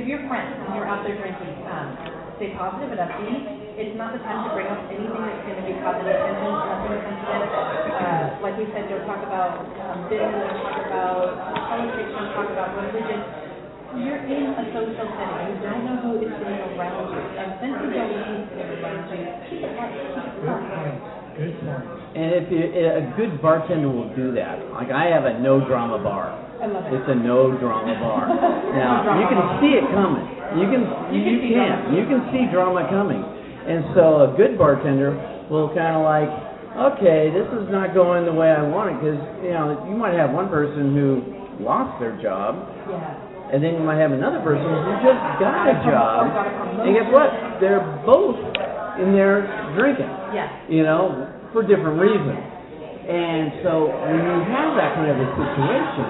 [0.00, 1.92] if you're friends and you're out there drinking, um,
[2.40, 3.76] stay positive and upbeat.
[3.76, 7.04] It's not the time to bring up anything that's gonna be causing attention, nothing.
[8.00, 11.36] Uh, like we said, don't talk about, um, business, don't talk about
[11.68, 13.20] politics, don't talk about religion.
[14.00, 17.76] You're in a social setting, you don't know who is sitting around you, and since
[17.84, 19.20] you don't know who's sitting around you,
[19.52, 19.92] keep it light,
[21.40, 21.88] Good point.
[22.12, 24.60] And if you, eh, a good bartender will do that.
[24.76, 26.36] Like I have a no drama bar.
[26.60, 26.92] I love it.
[27.00, 28.28] It's a no drama bar.
[28.76, 29.60] Now No drama you can bar.
[29.64, 30.26] see it coming.
[30.60, 30.82] You can
[31.14, 33.22] You you, can see can you can see drama coming.
[33.24, 35.16] And so a good bartender
[35.48, 36.28] will kind of like,
[36.92, 40.12] okay, this is not going the way I want it because you know you might
[40.18, 41.22] have one person who
[41.62, 42.56] lost their job,
[42.88, 43.52] Yeah.
[43.54, 46.20] and then you might have another person who just got a job.
[46.26, 46.88] Or got a.
[46.88, 47.30] And guess what?
[47.60, 48.40] They're both
[48.98, 49.46] in there
[49.78, 50.48] drinking Yeah.
[50.68, 52.38] you know, for different reasons.
[53.10, 56.08] And so when you have that kind of a situation,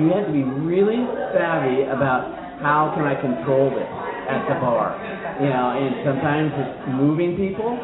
[0.00, 1.04] you have to be really
[1.36, 3.88] savvy about how can I control this
[4.28, 4.96] at the bar.
[5.40, 7.76] You know, and sometimes it's moving people,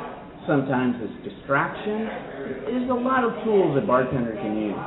[0.46, 2.09] sometimes it's distraction.
[2.70, 4.79] There's a lot of tools that bartender can use.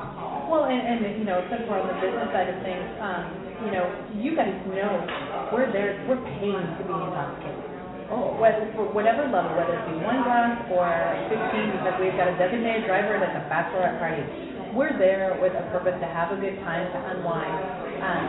[0.50, 3.24] Well, and, and, you know, since we're on the business side of things, um,
[3.70, 3.86] you know,
[4.18, 7.69] you guys know, we're there, we're paying to be intoxicated.
[8.10, 10.90] Oh, whether, for whatever level, whether it be one glass or
[11.30, 14.26] fifteen, because we've got a designated driver that's a bachelorette party.
[14.74, 17.58] We're there with a purpose to have a good time, to unwind.
[18.02, 18.26] Um,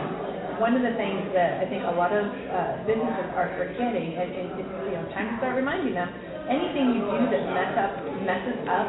[0.61, 4.29] one of the things that I think a lot of, uh, businesses are forgetting, and,
[4.29, 6.09] and it's, you know, time to start reminding them,
[6.45, 8.85] anything you do that mess up, messes up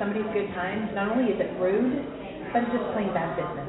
[0.00, 2.00] somebody's good time, not only is it rude,
[2.56, 3.68] but it's just plain bad business.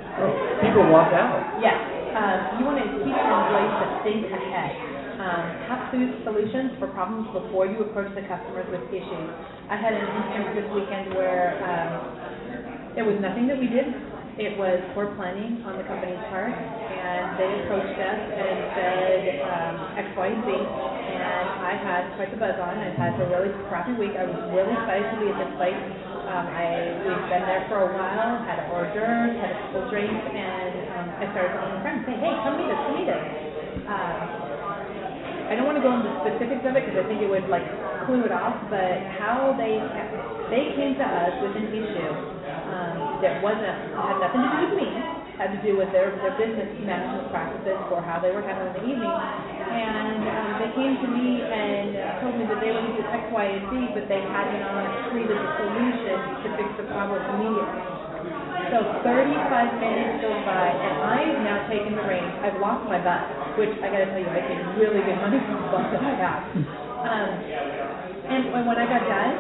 [0.64, 1.60] People walk out.
[1.60, 1.76] Yes,
[2.16, 4.93] um, you want to teach your employees to think ahead.
[5.24, 5.88] Um, have
[6.28, 9.30] solutions for problems before you approach the customers with issues.
[9.72, 13.88] I had an instance this weekend where um, it was nothing that we did.
[14.36, 19.76] It was poor planning on the company's part, and they approached us and said um,
[19.96, 20.50] X, Y, and Z.
[20.60, 22.76] And I had quite the buzz on.
[22.84, 24.20] I had a really crappy week.
[24.20, 25.80] I was really excited to be at this place.
[26.28, 28.44] Um, I we've been there for a while.
[28.44, 32.36] Had hors d'oeuvres, had a couple drinks, and um, I started calling friends, saying, "Hey,
[32.44, 33.24] come meet us, come meet us."
[33.88, 34.43] Um,
[35.50, 37.48] I don't want to go into the specifics of it because I think it would
[37.50, 37.66] like
[38.06, 39.80] clue it off, but how they
[40.50, 42.12] they came to us with an issue
[42.70, 43.76] um, that wasn't
[44.08, 44.88] had nothing to do with me,
[45.40, 48.86] had to do with their their business management practices for how they were handling the
[48.88, 49.16] evening,
[49.72, 53.46] and um, they came to me and told me that they to do X, Y,
[53.46, 57.84] and Z, but they had not created a solution to fix the problem immediately.
[58.72, 60.93] So 35 minutes goes by, and
[61.64, 62.36] I've taken the reins.
[62.44, 63.24] I've lost my bus,
[63.56, 66.14] which I gotta tell you, I paid really good money for the bus that I
[66.20, 66.44] have.
[67.08, 67.32] Um,
[68.28, 69.32] and when, I got done,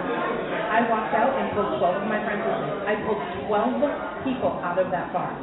[0.71, 2.71] I walked out and pulled 12 of my friends with me.
[2.87, 3.19] I pulled
[3.51, 5.35] 12 people out of that bar.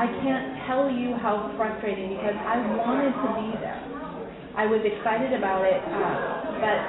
[0.00, 3.80] I can't tell you how frustrating because I wanted to be there.
[4.56, 6.80] I was excited about it, uh, but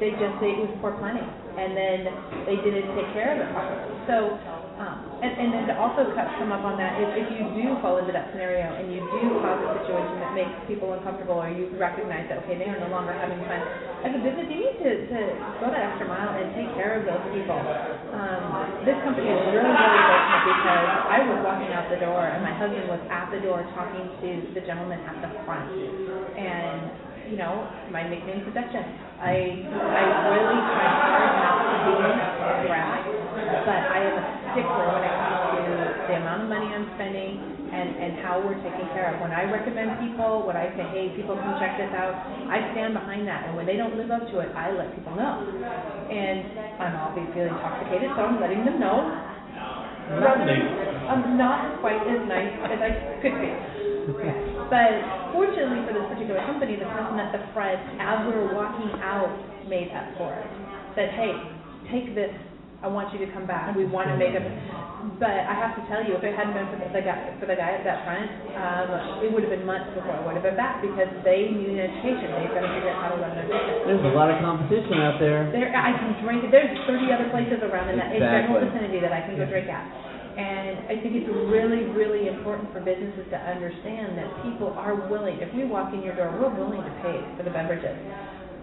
[0.00, 2.12] they just they, it was poor planning, and then
[2.44, 3.88] they didn't take care of it properly.
[4.08, 4.36] So,
[5.24, 7.96] and, and then to also cut some up on that, if, if you do fall
[7.96, 11.72] into that scenario and you do cause a situation that makes people uncomfortable, or you
[11.80, 13.60] recognize that okay they are no longer having fun,
[14.04, 15.18] as a business you need to, to
[15.64, 17.56] go that extra mile and take care of those people.
[17.56, 22.44] Um, this company is really really fortunate because I was walking out the door and
[22.44, 25.72] my husband was at the door talking to the gentleman at the front,
[26.36, 28.84] and you know, my nickname's Seduction.
[29.20, 33.00] I I really try hard not to be a brat,
[33.64, 35.62] but I am a stickler when it comes to
[36.10, 37.40] the amount of money I'm spending
[37.72, 39.20] and and how we're taking care of.
[39.24, 42.14] When I recommend people, when I say, hey, people can check this out,
[42.52, 43.48] I stand behind that.
[43.48, 45.40] And when they don't live up to it, I let people know.
[46.12, 46.44] And
[46.78, 49.33] I'm obviously intoxicated, so I'm letting them know.
[50.12, 52.90] I'm not quite as nice as I
[53.20, 53.50] could be.
[54.68, 58.90] But fortunately for this particular company, the person at the front, as we were walking
[59.00, 59.32] out,
[59.68, 60.48] made up for it.
[60.94, 61.32] Said, hey,
[61.90, 62.32] take this.
[62.84, 63.72] I want you to come back.
[63.72, 64.44] We want to make a.
[65.16, 67.56] But I have to tell you, if it hadn't been for the guy for the
[67.56, 68.28] guy at that front,
[68.60, 71.80] um, it would have been months before I would have been back because they need
[71.80, 72.28] education.
[72.28, 73.88] They've got to figure out how to run their business.
[73.88, 75.48] There's a lot of competition out there.
[75.48, 76.44] There, I can drink.
[76.52, 79.72] There's 30 other places around in that in general vicinity that I can go drink
[79.72, 79.84] at.
[80.34, 85.38] And I think it's really, really important for businesses to understand that people are willing,
[85.38, 87.94] if we walk in your door, we're willing to pay for the beverages.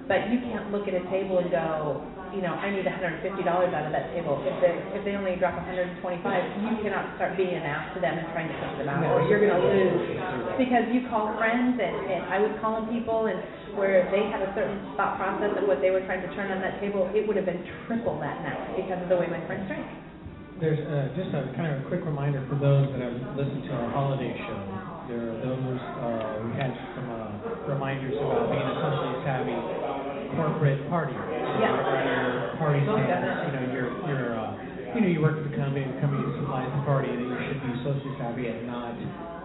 [0.07, 3.85] But you can't look at a table and go, you know, I need $150 out
[3.85, 4.39] of that table.
[4.47, 8.15] If they, if they only drop 125, you cannot start being an ass to them
[8.15, 10.15] and trying to push them out, or you're gonna lose.
[10.55, 13.39] Because you call friends, and, and I was calling people, and
[13.75, 16.63] where they had a certain thought process of what they were trying to turn on
[16.63, 19.67] that table, it would have been triple that night because of the way my friends
[19.67, 19.87] drank.
[20.59, 23.71] There's uh, just a kind of a quick reminder for those that have listened to
[23.75, 24.59] our holiday show.
[25.09, 29.57] There are those, uh, we had some uh, reminders about being a socially savvy
[30.41, 31.13] corporate party.
[31.13, 31.69] Yeah.
[31.69, 34.57] Your party Oh, standards, you know, you're, you're, uh,
[34.97, 37.61] you know, you work for the company, the company supplies the party, that you should
[37.61, 38.97] be socially savvy and not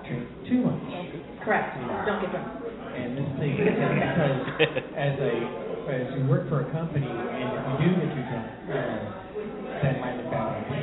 [0.08, 0.80] drink too much.
[1.44, 1.76] Correct,
[2.08, 2.48] don't get drunk.
[2.96, 4.40] And this thing, because
[4.96, 5.32] as a,
[5.92, 9.04] as you work for a company and if you do get too drunk, uh,
[9.84, 10.80] that might look bad on you.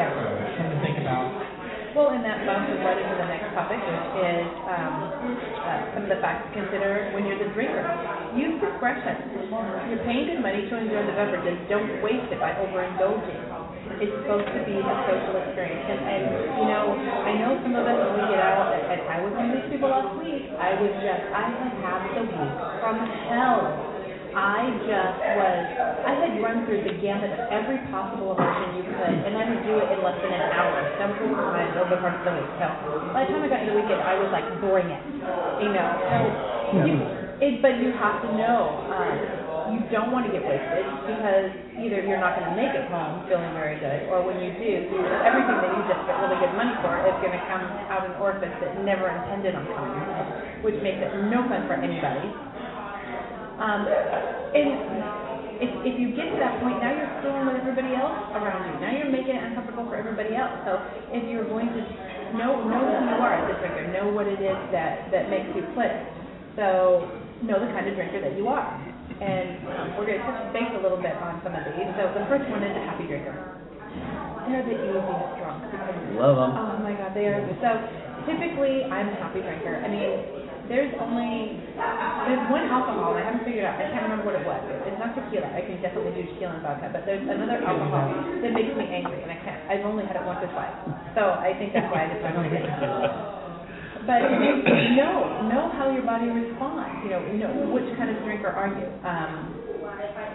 [0.00, 0.16] Yeah.
[0.16, 0.24] So,
[0.56, 1.28] something to think about.
[1.90, 6.10] Well, and that bounces right into the next topic, which is um, uh, some of
[6.14, 7.82] the facts to consider when you're the drinker.
[8.38, 9.50] Use discretion.
[9.90, 11.58] You're paying good money to enjoy the beverages.
[11.66, 13.42] Don't waste it by overindulging.
[13.98, 15.82] It's supposed to be a social experience.
[15.90, 16.22] And, and
[16.62, 19.50] you know, I know some of us when we get out, and I was one
[19.50, 23.66] of these people last week, I was just, I had had the week from hell.
[24.34, 25.60] I just was,
[26.06, 29.62] I had run through the gamut of every possible emotion you could, and I would
[29.66, 30.78] do it in less than an hour.
[30.80, 32.50] Was my over part of the week.
[32.62, 32.66] So
[33.12, 35.02] by the time I got to the weekend, I was like boring it,
[35.62, 35.88] you know.
[36.06, 36.16] So
[36.86, 36.94] you,
[37.42, 39.16] it, but you have to know, um,
[39.74, 41.50] you don't want to get wasted because
[41.82, 44.74] either you're not going to make it home feeling very good, or when you do,
[45.26, 48.14] everything that you just get really good money for is going to come out an
[48.22, 50.00] orifice that never intended on coming
[50.62, 52.28] which makes it no fun for anybody.
[53.60, 53.84] Um,
[54.56, 54.68] and
[55.60, 58.74] if, if you get to that point, now you're screwing with everybody else around you.
[58.80, 60.64] Now you're making it uncomfortable for everybody else.
[60.64, 60.80] So
[61.12, 61.82] if you're going to
[62.40, 65.52] know know who you are as a drinker, know what it is that that makes
[65.52, 65.92] you click.
[66.56, 67.04] So
[67.44, 68.64] know the kind of drinker that you are.
[69.20, 71.92] And um, we're going to touch base a little bit on some of these.
[72.00, 73.36] So the first one is a happy drinker.
[74.48, 75.60] They're the easiest drunk.
[76.16, 76.56] Love 'em.
[76.56, 77.44] Oh my God, they are.
[77.60, 77.68] So
[78.24, 79.76] typically, I'm a happy drinker.
[79.84, 80.39] I mean,
[80.70, 83.18] there's only there's one alcohol.
[83.18, 83.74] I haven't figured out.
[83.82, 84.62] I can't remember what it was.
[84.86, 85.50] It's not tequila.
[85.50, 88.06] I can definitely do tequila and vodka, but there's another alcohol
[88.38, 89.58] that makes me angry, and I can't.
[89.66, 90.72] I've only had it once or twice,
[91.18, 92.70] so I think that's why I just don't it.
[94.06, 94.22] But
[94.96, 97.02] know know how your body responds.
[97.02, 98.86] You know, know which kind of drinker are you.
[99.02, 99.58] Um,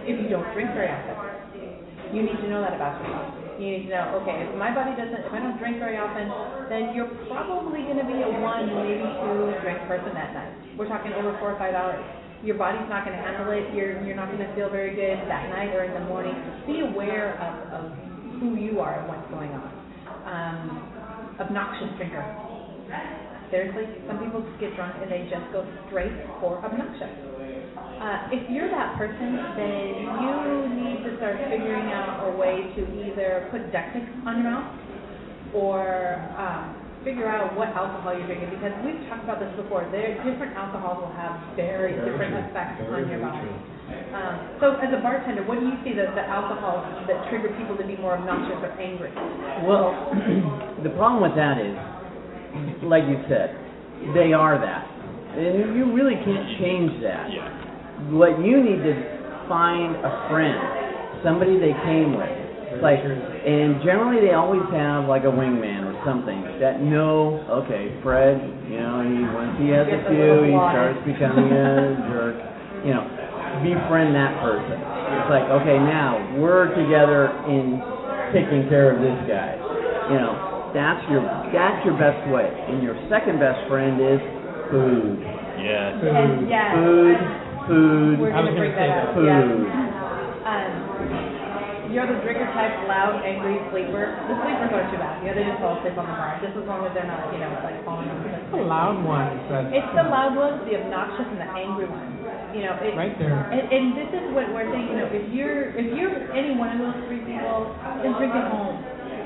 [0.04, 1.16] if you don't drink very often,
[2.12, 3.45] you need to know that about yourself.
[3.56, 6.28] You need to know, okay, if my body doesn't, if I don't drink very often,
[6.68, 10.52] then you're probably going to be a one, maybe two drink person that night.
[10.76, 12.04] We're talking over four or five hours.
[12.44, 13.74] Your body's not going to handle it.
[13.74, 16.36] You're you're not going to feel very good that night or in the morning.
[16.68, 17.84] Be aware of, of
[18.44, 19.72] who you are and what's going on.
[20.28, 22.24] Um, obnoxious drinker.
[23.56, 26.12] Seriously, some people just get drunk and they just go straight
[26.44, 27.08] for obnoxious.
[27.08, 30.36] Uh, if you're that person, then you
[30.76, 34.68] need to start figuring out a way to either put duct tape on your mouth
[35.56, 36.76] or um,
[37.08, 39.88] figure out what alcohol you're drinking because we've talked about this before.
[39.88, 43.56] There, different alcohols will have very, different effects on your body.
[44.12, 47.80] Um, so, as a bartender, what do you see the, the alcohols that trigger people
[47.80, 49.16] to be more obnoxious or angry?
[49.64, 49.96] Well,
[50.84, 51.72] the problem with that is,
[52.84, 53.56] like you said,
[54.14, 54.84] they are that.
[55.36, 57.28] And you really can't change that.
[57.32, 58.16] Yeah.
[58.16, 58.94] What you need to
[59.48, 62.32] find a friend, somebody they came with.
[62.84, 68.36] Like, and generally they always have like a wingman or something that know, okay, Fred,
[68.68, 72.36] you know, he once he has a few, he starts becoming a jerk.
[72.84, 73.06] You know,
[73.64, 74.76] befriend that person.
[74.76, 77.80] It's like, okay, now we're together in
[78.36, 79.56] taking care of this guy.
[80.12, 81.24] You know, that's your
[81.56, 82.52] that's your best way.
[82.52, 84.20] And your second best friend is
[84.70, 85.24] food.
[85.64, 85.96] Yeah.
[86.04, 87.18] And yeah, Food,
[87.72, 89.16] food, we're I was gonna bring gonna say that up.
[89.16, 89.24] that.
[89.24, 89.40] Yeah.
[89.48, 89.66] food.
[90.46, 90.72] Um,
[91.96, 94.20] you're the drinker type, loud, angry sleeper.
[94.28, 95.22] The sleepers aren't too bad.
[95.24, 97.30] You know, they just fall asleep on the bar, just as long as they're not,
[97.32, 100.76] you know, like falling on the The loud ones, that's It's the loud ones, the
[100.82, 102.12] obnoxious, and the angry ones.
[102.52, 103.36] You know, it, right there.
[103.52, 104.88] And, and this is what we're saying.
[104.92, 107.72] You know, if you're if you're any one of those three people,
[108.04, 108.76] then drink at home.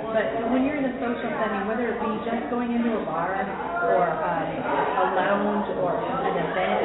[0.10, 3.38] But when you're in a social setting, whether it be just going into a bar
[3.38, 6.82] or um, a lounge or an event,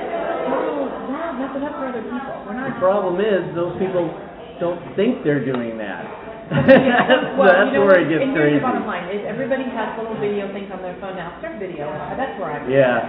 [1.09, 2.35] we're not messing up for other people.
[2.45, 4.13] We're not The problem is those people
[4.61, 6.05] don't think they're doing that.
[6.53, 8.61] Yeah, that's well, that's you know where it gets and here's crazy.
[8.61, 11.33] the bottom line: is everybody has little video things on their phone now.
[11.41, 11.89] Start video.
[12.21, 12.69] That's where I'm.
[12.69, 13.01] Yeah.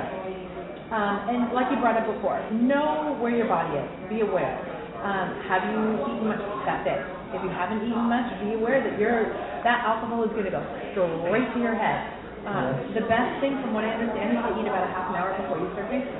[0.96, 3.88] Um, and like you brought up before, know where your body is.
[4.08, 4.56] Be aware.
[5.04, 7.04] Um, have you eaten much that day?
[7.34, 9.34] If you haven't eaten much, be aware that your
[9.66, 10.62] that alcohol is going to go
[10.94, 12.06] straight to your head.
[12.46, 15.18] Um, the best thing, from what I understand, is to eat about a half an
[15.18, 16.14] hour before you start drinking.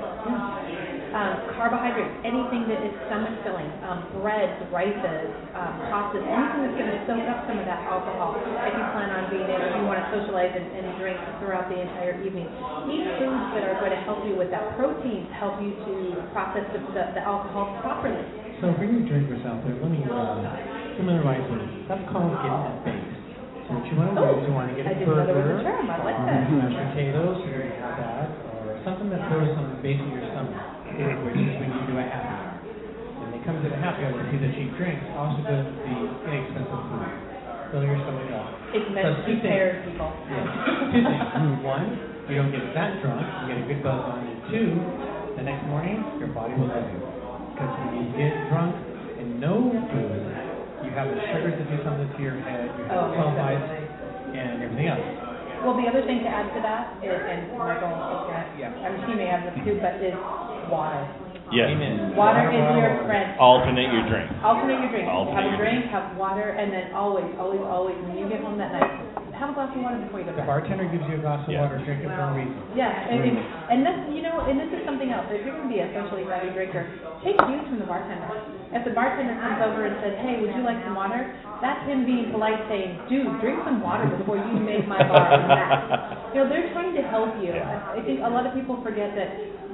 [1.16, 6.92] Um, carbohydrates, anything that is stomach filling, um, breads, rices, um, pastas, anything that's going
[6.92, 8.36] to soak up some of that alcohol.
[8.36, 11.70] If you plan on being able, if you want to socialize and, and drink throughout
[11.72, 12.50] the entire evening,
[12.90, 14.76] eat foods that are going to help you with that.
[14.76, 18.20] Proteins help you to process the, the, the alcohol properly.
[18.60, 21.88] So for you drinkers out there, let me uh, with it.
[21.92, 23.12] That's called getting that base.
[23.68, 25.36] So what you want to do is you want to get a didn't know there
[25.36, 25.90] was a burger, term.
[25.90, 26.46] I like that.
[26.54, 28.28] mashed potatoes, you're going to have that,
[28.62, 30.56] or something that throws some base in your stomach,
[31.26, 32.54] which is when you do a happy hour.
[33.26, 35.66] When they come to the happy hour, they see the cheap drinks, also go to
[35.66, 35.96] the
[36.30, 37.10] inexpensive food.
[37.74, 38.48] Fill your stomach up.
[38.78, 40.14] It's meant So to prepare people.
[40.30, 40.46] Yeah.
[40.94, 41.66] Two things.
[41.66, 41.86] One,
[42.30, 44.36] you don't get that drunk, you get a good buzz on you.
[44.54, 44.70] Two,
[45.36, 47.02] the next morning, your body will love you.
[47.58, 48.78] Because when you get drunk
[49.18, 50.22] and no food,
[50.86, 53.66] you have the sugars that do something to your head, you have Oh, the sulfites,
[53.66, 54.40] definitely.
[54.40, 55.08] and everything else.
[55.66, 57.90] Well, the other thing to add to that is, and Michael,
[58.30, 58.70] okay, Yeah.
[58.86, 60.14] I'm sure he may have this too, but is
[60.70, 61.02] water.
[61.54, 61.70] Yes.
[61.74, 62.14] Amen.
[62.18, 63.06] Water is your water.
[63.06, 63.38] friend.
[63.40, 64.30] Alternate your drink.
[64.42, 65.06] Alternate your drink.
[65.10, 68.42] Alternate Have a your drink, have water, and then always, always, always, when you get
[68.42, 69.05] home that night,
[69.40, 70.52] have a glass of water before you go to The bed.
[70.52, 71.68] bartender gives you a glass of Yeah.
[71.68, 72.56] water, drink it for a reason.
[72.76, 73.36] Yeah, and, and,
[73.72, 75.28] and this, you know, and this is something else.
[75.32, 76.84] If you're gonna be a socially savvy drinker,
[77.24, 78.28] take cues from the bartender.
[78.76, 81.24] If the bartender comes over and says, "Hey, would you like some water?"
[81.64, 85.40] That's him being polite, saying, "Dude, drink some water before you make my bar a
[85.48, 85.72] mess."
[86.36, 87.54] You know, they're trying to help you.
[87.56, 89.30] I I think a lot of people forget that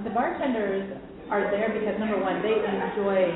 [0.05, 0.85] the bartenders
[1.31, 3.31] are there because number one, they enjoy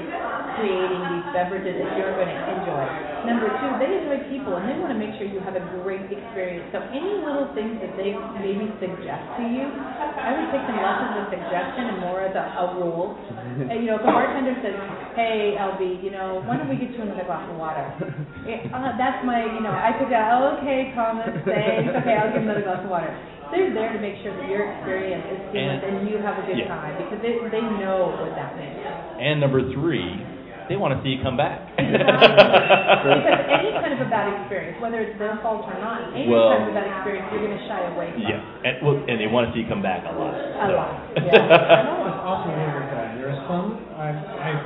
[0.59, 2.83] creating these beverages that you're going to enjoy.
[3.23, 6.11] Number two, they enjoy people and they want to make sure you have a great
[6.11, 6.67] experience.
[6.75, 8.11] So any little things that they
[8.43, 12.35] maybe suggest to you, I would take them less as a suggestion and more as
[12.35, 13.15] a, a rule.
[13.55, 14.75] And, you know, if the bartender says,
[15.15, 17.87] "Hey, LB, you know, why don't we get you another glass of water?"
[18.45, 22.29] Eh, uh, that's my, you know, I pick out, oh, okay, Thomas, thanks, okay, I'll
[22.29, 23.09] give him another glass of water.
[23.55, 26.59] They're there to make sure that your experience is seamless and, you have a good
[26.59, 26.67] Yeah.
[26.75, 28.83] time because they they know what that means.
[28.83, 30.19] And number three,
[30.67, 31.63] they want to see you come back.
[31.79, 36.51] because any kind of a bad experience, whether it's their fault or not, any Well-
[36.51, 38.27] kind of a bad experience, you're going to shy away from.
[38.27, 40.35] yeah, and well, and they want to see you come back a lot.
[40.35, 40.75] A so.
[40.75, 43.15] lot, I know it's also weird with that.
[43.23, 44.63] There are some, I've, I've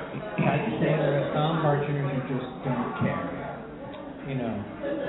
[0.66, 3.38] to say, there are some bartenders who just don't care.
[4.26, 4.54] You know,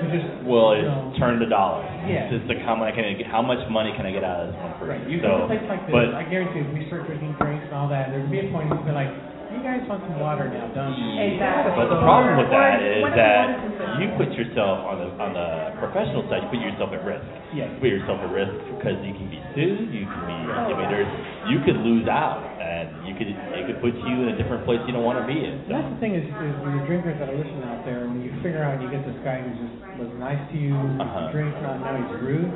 [0.11, 1.87] just, Well, you it's know, turn to dollars.
[2.05, 2.27] Yeah.
[2.27, 4.45] It's just like how much can I get, how much money can I get out
[4.45, 4.87] of this one person?
[4.91, 7.65] Right, you so, go place like this, but I guarantee if we start drinking drinks
[7.67, 9.11] and all that, there'd be a point where you'd be like,
[9.51, 11.35] you guys want some water now, don't you?
[11.35, 11.75] Exactly.
[11.75, 14.95] But the problem with that Or is that the water's in you put yourself on
[15.03, 17.27] the on the professional side, you put yourself at risk.
[17.51, 17.67] Yes.
[17.75, 20.87] You put yourself at risk because you can be sued, you can be, I mean,
[20.87, 21.11] there's,
[21.51, 22.39] you could lose out,
[22.81, 25.27] and you could, it could put you in a different place you don't want to
[25.29, 25.61] be in.
[25.69, 25.77] So.
[25.77, 28.65] That's the thing is, is the drinkers that are listening out there, when you figure
[28.65, 31.29] out you get this guy who just was nice to you, Uh-huh.
[31.29, 32.49] drink, not now he's rude.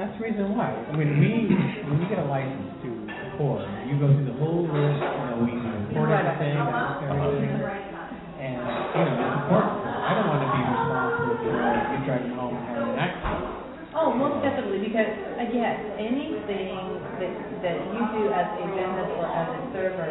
[0.00, 0.72] That's the reason why.
[0.92, 1.56] When we
[1.88, 2.88] when you get a license to
[3.40, 5.00] pour, you go through the whole list.
[5.00, 5.52] You know, we
[5.96, 6.36] Right.
[6.36, 6.60] everything,
[7.08, 7.56] everything,
[8.36, 8.60] and
[8.92, 9.75] you know it's important.
[14.76, 15.10] Most definitely, because
[15.40, 16.76] again, anything
[17.20, 17.32] that,
[17.64, 20.10] that you do as a business or as a server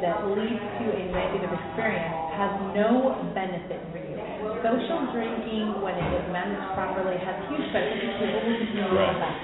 [0.00, 4.14] that leads to a negative experience has no benefit for you.
[4.62, 8.14] Social drinking, when it is managed properly, has huge benefits.
[8.22, 9.18] People will continue to Right.
[9.18, 9.36] come.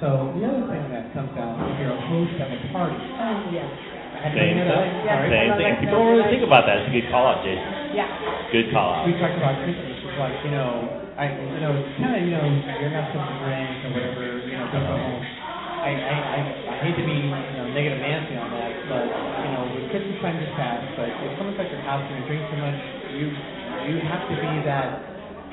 [0.00, 3.36] So the other thing that comes out if you're a host of a party, Oh,
[3.54, 3.70] yes.
[4.12, 4.92] I had to Same bring thing.
[5.06, 5.30] Yeah, Sorry.
[5.30, 5.72] same thing.
[5.80, 6.76] People don't really think about that.
[6.84, 7.96] It's a good call out, Jason.
[7.96, 8.08] Yeah.
[8.52, 9.06] Good call out.
[9.06, 9.94] we talked about Christmas.
[10.04, 12.42] It's like you know, I you know, kind of you know,
[12.82, 14.22] you're not supposed to drink or whatever.
[14.42, 15.22] You know, don't go home.
[15.22, 19.50] I I I, I hate to be you know negative Nancy on that, but you
[19.54, 20.82] know, with Christmas time just passed.
[20.98, 22.78] But if someone's at your house and you drink too much,
[23.14, 23.26] you
[23.86, 24.88] you have to be that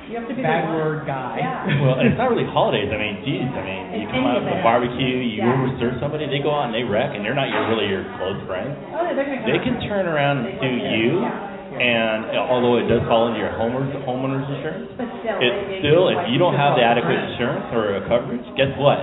[0.09, 0.77] You have to be bad one.
[0.77, 1.37] word guy.
[1.37, 1.65] Yeah.
[1.85, 2.89] Well, it's not really holidays.
[2.89, 5.77] I mean, geez, I mean, you come out any to a barbecue, you Yeah.
[5.77, 8.37] serve somebody, they go out and they wreck, and they're not your really your close
[8.49, 8.73] friends.
[8.93, 11.48] Oh, yeah, they're gonna They can turn around and They sue you, yeah.
[11.79, 15.39] And uh, although it does fall into your homeowner's homeowner's insurance, But still.
[15.39, 18.43] it's they- they still can if you don't have the adequate insurance or a coverage,
[18.59, 18.99] guess what?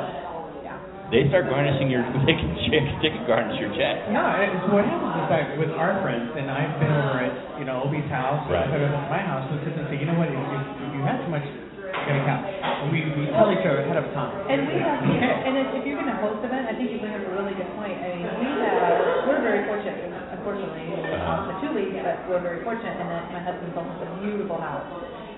[0.60, 0.76] Yeah.
[1.12, 4.06] They start garnishing your they can check they can garnish your check.
[4.12, 7.34] Yeah, it- it's what happens is that with our friends, and I've been over at
[7.58, 8.68] you know Obie's house, Right.
[8.68, 10.58] I've been over at my house, and sit and say, you know what, if you,
[10.84, 11.46] if you have too much,
[12.04, 12.44] get a couch.
[12.60, 14.36] And we we tell each other ahead of time.
[14.52, 15.48] And we have, Okay.
[15.48, 17.70] and if, if you're gonna host event, I think you bring up a really good
[17.80, 17.96] point.
[17.96, 19.96] I mean, we have, we're very fortunate,
[20.36, 21.24] unfortunately, we Uh-huh.
[21.24, 24.88] have the but we're very fortunate in that my husband owns a beautiful house.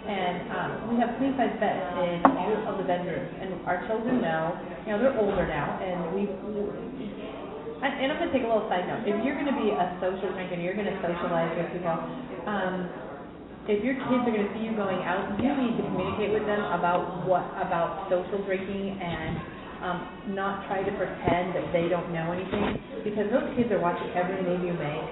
[0.08, 4.22] And, um, we have queen size beds in all of the bedrooms, and our children
[4.24, 6.24] know, you know, they're older now, and we,
[7.84, 9.04] and I'm gonna take a little side note.
[9.04, 11.92] If you're gonna be a social drinker, you're gonna socialize with people,
[12.48, 12.88] um,
[13.68, 16.64] if your kids are gonna see you going out, you need to communicate with them
[16.72, 19.36] about what, about social drinking and,
[19.84, 24.08] um, not try to pretend that they don't know anything, because those kids are watching
[24.16, 25.04] every move you make,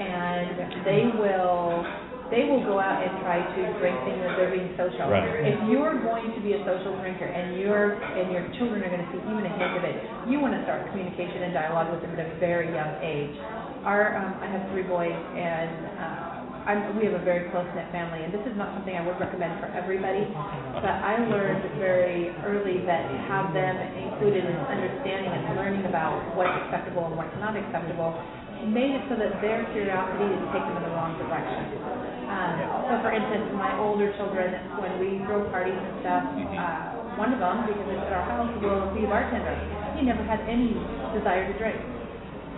[0.00, 1.84] and they will,
[2.32, 5.12] they will go out and try to drink things that they're being social.
[5.12, 5.28] Right.
[5.44, 9.08] If you're going to be a social drinker and your, and your children are gonna
[9.12, 9.96] see even a hint of it,
[10.30, 13.36] you wanna start communication and dialogue with them at a very young age.
[13.84, 15.70] Our, um, I have three boys and,
[16.00, 16.30] uh,
[16.60, 19.58] I'm, we have a very close-knit family, and this is not something I would recommend
[19.64, 20.28] for everybody,
[20.76, 26.20] but I learned very early that to have them included in understanding and learning about
[26.36, 28.12] what's acceptable and what's not acceptable
[28.68, 31.80] made it so that their curiosity didn't take them in the wrong direction.
[32.28, 32.52] Um,
[32.86, 37.40] so for instance, my older children, when we throw parties and stuff, uh, one of
[37.40, 39.56] them, because it's at our house, will be a bartender.
[39.98, 40.78] He never had any
[41.16, 41.80] desire to drink.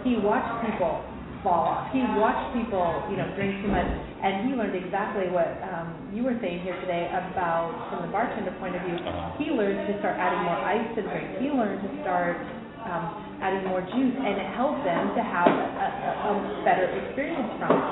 [0.05, 1.01] He watched people
[1.43, 1.91] fall off.
[1.91, 6.23] He watched people, you know, drink too much, and he learned exactly what um, you
[6.23, 8.99] were saying here today about, from the bartender point of view.
[9.43, 11.43] He learned to start adding more ice to the drink.
[11.43, 12.39] He learned to start
[12.89, 13.05] um,
[13.43, 15.89] adding more juice, and it helped them to have a, a,
[16.31, 16.33] a
[16.65, 17.87] better experience from it.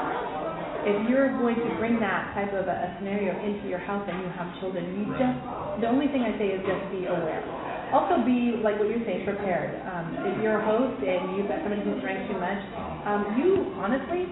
[0.81, 4.17] If you're going to bring that type of a, a scenario into your house and
[4.17, 5.37] you have children, you just,
[5.85, 7.45] the only thing I say is just be aware.
[7.93, 9.77] Also be, like what you're saying, prepared.
[9.85, 12.63] Um, if you're a host and you've got somebody who's drank too much,
[13.05, 14.25] um, you honestly,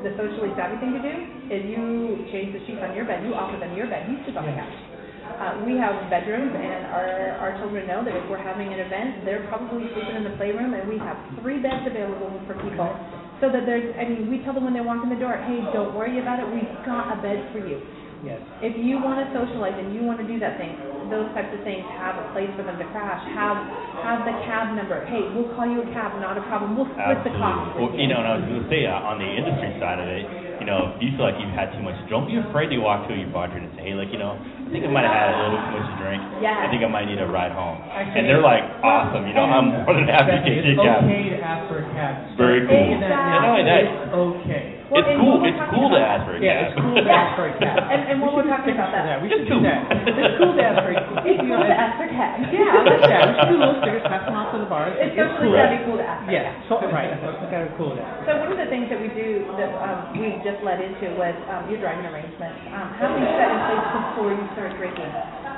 [0.00, 1.14] the socially savvy thing to do
[1.52, 4.38] is you change the sheets on your bed, you offer them your bed, you sleep
[4.38, 4.95] on the couch.
[5.36, 9.24] Uh, we have bedrooms, and our, our children know that if we're having an event,
[9.26, 12.88] they're probably sleeping in the playroom, and we have three beds available for people.
[13.44, 15.60] So that there's, I mean, we tell them when they walk in the door, hey,
[15.76, 17.84] don't worry about it, we've got a bed for you.
[18.24, 18.40] Yes.
[18.64, 20.72] If you want to socialize and you want to do that thing,
[21.12, 23.60] those types of things, have a place for them to crash, have,
[24.02, 27.20] have the cab number, hey, we'll call you a cab, not a problem, we'll split
[27.28, 30.00] the cost Well, you know, and I was gonna say, uh, on the industry side
[30.00, 30.24] of it,
[30.58, 33.04] you know, if you feel like you've had too much, don't be afraid to walk
[33.06, 35.30] to your bartender and say, hey, like, you know, I think I might have had
[35.30, 36.20] a little too much to drink.
[36.42, 36.58] Yes.
[36.58, 37.78] I think I might need a ride home.
[37.86, 41.06] And they're like, awesome, you know, I'm more than happy to take It's a cab.
[41.06, 42.34] okay to ask for a cab.
[42.36, 42.74] Very cool.
[42.98, 43.06] Exactly.
[43.14, 44.64] Not only that- It's okay.
[44.86, 46.46] Well, It's and cool, what we're it's talking cool to about- ask for a cab.
[46.46, 47.78] Yeah, it's cool to ask for a cab.
[47.96, 49.18] And, and what We we're talking about that.
[49.18, 49.66] We It's should do cool.
[49.66, 49.80] that.
[50.06, 51.26] It's cool to ask for a cab.
[51.30, 52.46] It's cool to ask for cabs.
[52.54, 53.22] Yeah, I like that.
[53.26, 54.94] We should do little stickers, pass them out to the bars.
[54.94, 55.58] It's It's definitely cool.
[55.58, 56.70] gotta be cool to ask for Yeah, cabs.
[56.70, 58.14] so, right, that's gotta be cool to ask.
[58.26, 59.28] So one of the things that we do
[59.58, 62.58] that um, we just led into was um, your driving arrangements.
[62.70, 65.10] Um, having set in place before you start drinking.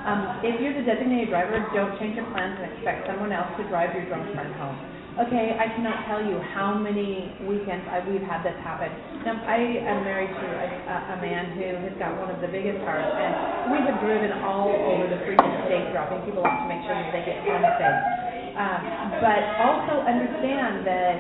[0.09, 3.63] Um, if you're the designated driver, don't change your plans and expect someone else to
[3.69, 4.79] drive your drunk friend home.
[5.19, 8.87] Okay, I cannot tell you how many weekends I, we've had this happen.
[9.27, 12.79] Now, I am married to a, a, man who has got one of the biggest
[12.87, 16.87] cars, and we have driven all over the freaking state, dropping people off to make
[16.87, 17.99] sure that they get home safe.
[18.63, 18.81] Um,
[19.19, 21.19] but also understand that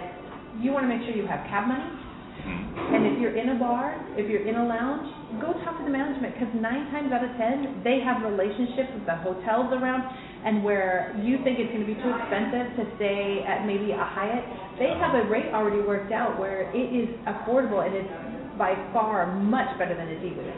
[0.62, 1.97] you want to make sure you have cab money.
[2.38, 2.94] Mm-hmm.
[2.94, 5.10] and if you're in a bar, if you're in a lounge,
[5.42, 9.04] go talk to the management because nine times out of ten, they have relationships with
[9.04, 10.06] the hotels around,
[10.46, 13.98] and where you think it's going to be too expensive to stay at maybe a
[13.98, 14.46] Hyatt,
[14.78, 18.12] they have a rate already worked out where it is affordable and it's
[18.56, 20.54] by far much better than a D is.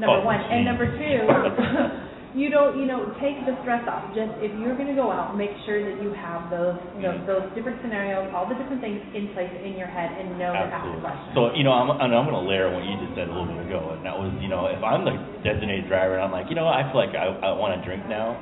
[0.00, 1.18] Number Oh, one, and number two,
[2.34, 4.10] you don't, you know, take the stress off.
[4.10, 7.30] Just if you're going to go out, make sure that you have those, those, mm-hmm.
[7.30, 10.66] those different scenarios, all the different things in place in your head, and know to
[10.66, 11.00] Absolutely.
[11.06, 11.30] questions.
[11.38, 13.70] So, you know, I'm, and I'm gonna layer what you just said a little bit
[13.70, 15.14] ago, and that was, you know, if I'm the
[15.46, 18.34] designated driver and I'm like, you know I feel like I, I wanna drink now,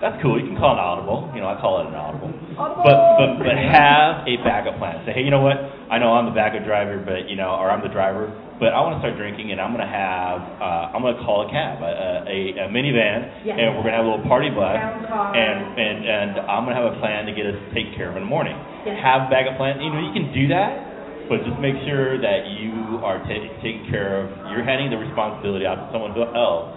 [0.00, 2.32] that's cool, you can call an audible, you know, I call it an audible.
[2.58, 2.82] Audible!
[2.82, 5.04] But, but, but have a backup plan.
[5.06, 5.56] Say, hey, you know what,
[5.88, 8.80] I know I'm the backup driver, but, you know, or I'm the driver, but I
[8.80, 12.38] wanna start drinking and I'm gonna have, uh, I'm gonna call a cab, a, a,
[12.64, 13.58] a minivan, Yes.
[13.58, 16.98] and we're gonna have a little party bus, and, and, and I'm gonna have a
[17.02, 18.54] plan to get us taken care of in the morning.
[18.86, 18.98] Yes.
[19.02, 23.00] Have backup plan, you know, you can do that, but just make sure that you
[23.02, 26.70] are ta- taking care of, you're handing the responsibility out to someone else,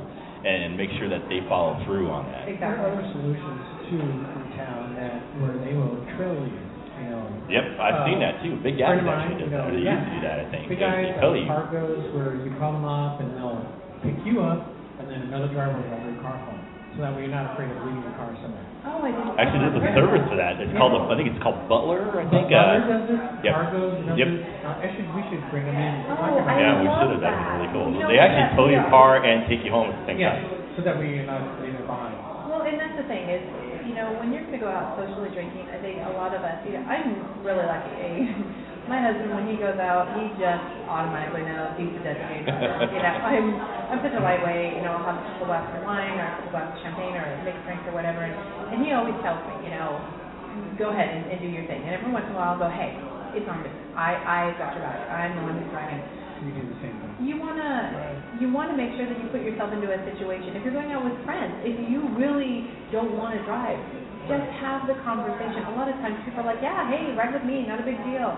[0.48, 2.46] and make sure that they follow through on that.
[2.48, 3.60] There are other solutions
[3.92, 4.24] too in
[4.56, 6.67] town that, where they will trail you, you know.
[7.48, 8.60] Yep, I've seen that too.
[8.60, 9.72] Big guys Friend of mine, actually you know, that.
[9.72, 9.96] They yeah.
[9.96, 10.64] used to do that, I think.
[10.68, 11.48] Big They- guys, they tow uh, you.
[11.48, 13.64] cargoes where you call them up and they'll
[14.04, 14.68] pick you up
[15.00, 16.60] and then another driver will drive your car home.
[16.98, 18.66] So that way you're not afraid of leaving your car somewhere.
[18.90, 19.38] Oh, I didn't.
[19.38, 20.58] Actually, there's a service for that.
[20.60, 22.50] It's called, a- I think it's called Butler, I think.
[22.50, 23.54] Butler uh, does this, yep.
[23.54, 24.28] cargoes does Yep.
[24.28, 24.44] this.
[24.66, 25.94] Uh, I should, we should bring them in.
[26.04, 26.60] and talk Oh, about I.
[26.60, 27.22] Yeah, we love should have.
[27.24, 27.88] That'd be really cool.
[27.96, 28.92] You know, They actually yeah, tow your yeah.
[28.92, 30.42] car and take you home at the same Yeah,
[30.76, 32.18] so that way you're not leaving behind.
[32.50, 33.44] Well, and that's the thing is,
[33.88, 36.44] you know, when you're going to go out socially drinking, I think a lot of
[36.44, 38.36] us, you know, I'm really lucky.
[38.92, 42.88] My husband, when he goes out, he just automatically knows he's the designated driver.
[42.96, 43.48] you know, I'm
[43.92, 44.80] I'm such a lightweight.
[44.80, 47.12] You know, I'll have a couple glasses of wine or a couple glasses of champagne
[47.20, 48.32] or a mixed drinks or whatever, and,
[48.72, 50.00] and he always tells me, you know,
[50.80, 51.84] go ahead and, and do your thing.
[51.84, 52.96] And every once in a while, I'll go, hey,
[53.36, 53.72] it's on me.
[53.92, 55.04] I I got your back.
[55.12, 56.00] I'm the one who's driving
[56.48, 57.12] We do the same thing.
[57.28, 57.92] you wanna
[58.40, 60.56] you wanna make sure that you put yourself into a situation.
[60.56, 63.80] If you're going out with friends, if you really don't want to drive,
[64.28, 65.64] just have the conversation.
[65.72, 68.00] A lot of times people are like, yeah, hey, ride with me, not a big
[68.08, 68.32] deal.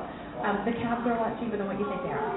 [0.46, 2.32] Um, the cabs are a lot cheaper than what you think they are.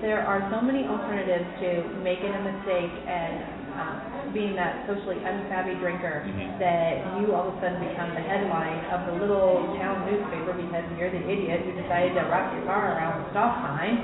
[0.00, 1.68] There are so many alternatives to
[2.00, 3.34] making a mistake and
[3.74, 3.94] um,
[4.32, 6.58] being that socially unsavvy drinker Mhm.
[6.62, 10.84] that you all of a sudden become the headline of the little town newspaper because
[10.96, 13.98] you're the idiot who decided to wrap your car around the stop sign.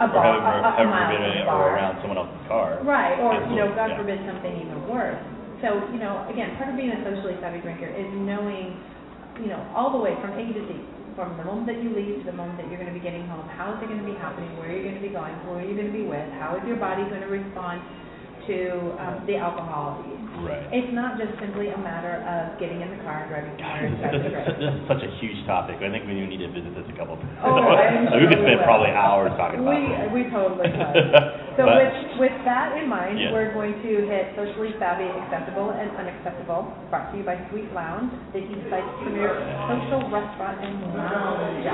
[0.00, 1.60] A Or bar, heaven, a, a, a mile forbid, from the it- bar.
[1.60, 2.78] or around someone else's car.
[2.82, 3.96] Right, or, you know, God yeah.
[3.96, 5.20] forbid something even worse.
[5.60, 8.80] So, you know, again, part of being a socially savvy drinker is knowing,
[9.44, 10.72] you know, all the way from A to Z,
[11.16, 13.28] from the moment that you leave to the moment that you're going to be getting
[13.28, 13.44] home.
[13.60, 14.48] How is it going to be happening?
[14.56, 15.36] Where are you going to be going?
[15.44, 16.24] Who are you going to be with?
[16.40, 17.84] How is your body going to respond
[18.48, 18.56] to
[19.04, 20.00] um, the alcohol?
[20.40, 20.64] Right.
[20.72, 24.00] It's not just simply a matter of getting in the car and driving somewhere and
[24.00, 25.76] This is, this is such a huge topic.
[25.84, 27.36] I think we need to visit this a couple of times.
[27.44, 28.64] Oh, I'm we could spend will.
[28.64, 30.08] probably hours talking about We, it.
[30.08, 31.04] we totally could.
[31.58, 33.32] So But- with, with that in mind, Yeah.
[33.32, 38.10] we're going to hit socially savvy, acceptable, and unacceptable, brought to you by Sweet Lounge,
[38.32, 39.34] the Eastside's premier
[39.68, 41.66] social restaurant and lounge.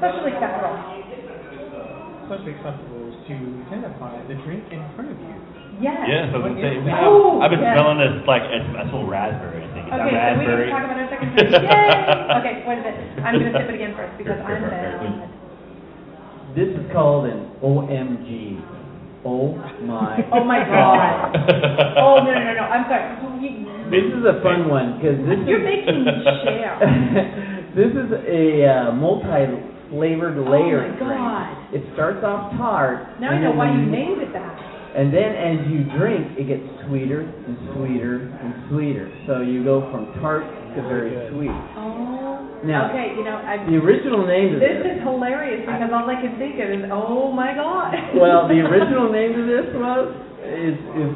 [0.00, 0.76] Socially acceptable.
[2.30, 3.34] Socially acceptable is to
[3.68, 5.34] identify the drink in front of you.
[5.82, 5.98] Yes.
[6.06, 7.74] Yes, I was gonna say, we Oh, have, I've been yes.
[7.74, 9.64] smelling this like it's, I smell raspberry.
[9.64, 10.68] I think is Okay, that so we raspberry?
[10.68, 11.50] can talk about our second drink.
[11.72, 12.38] Yay!
[12.38, 13.00] Okay, wait a minute.
[13.24, 15.20] I'm gonna sip it again first because Sure, I'm sure, sure.
[15.26, 15.39] bad.
[16.56, 18.58] This is called an OMG.
[19.24, 19.54] Oh
[19.86, 20.18] my.
[20.34, 21.30] Oh my God.
[21.98, 23.16] Oh, no, no, no, no, I'm sorry.
[23.90, 25.82] This is a fun one because this You're is.
[25.82, 26.14] making me
[26.46, 26.78] share.
[27.74, 31.10] this is a uh, multi-flavored layer Oh my.
[31.10, 31.74] God.
[31.74, 33.18] It starts off tart.
[33.20, 34.54] Now I know why you named it that.
[34.90, 39.06] And then as you drink, it gets sweeter and sweeter and sweeter.
[39.26, 41.54] So you go from tart to very sweet.
[41.78, 42.42] Oh.
[42.66, 44.98] Now- Okay, you know, I, The original name of this this.
[44.98, 47.94] is hilarious because all I can think of is, oh my God.
[48.18, 50.10] Well, the original name of this was
[50.44, 51.10] is is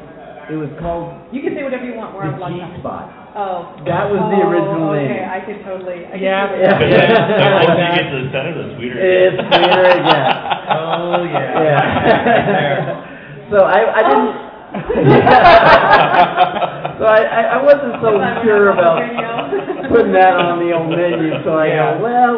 [0.45, 3.05] it was called You can say whatever you want, we're the on blog G spot.
[3.35, 3.75] Oh.
[3.89, 5.11] That was the oh, original oh, name.
[5.11, 6.71] Okay, I could totally, I could Yeah, see yeah.
[6.71, 6.79] that.
[6.79, 10.03] But then, the closer you get to the center, the sweeter it It's sweeter it
[10.07, 10.31] gets.
[10.75, 11.61] Oh, yeah.
[11.67, 13.11] Yeah.
[13.51, 14.35] so I I didn't.
[14.35, 14.51] Oh.
[16.99, 18.11] so I, I I wasn't so
[18.43, 21.31] sure not on about putting that on the old menu.
[21.47, 21.95] So I Yeah.
[21.99, 22.35] go, well,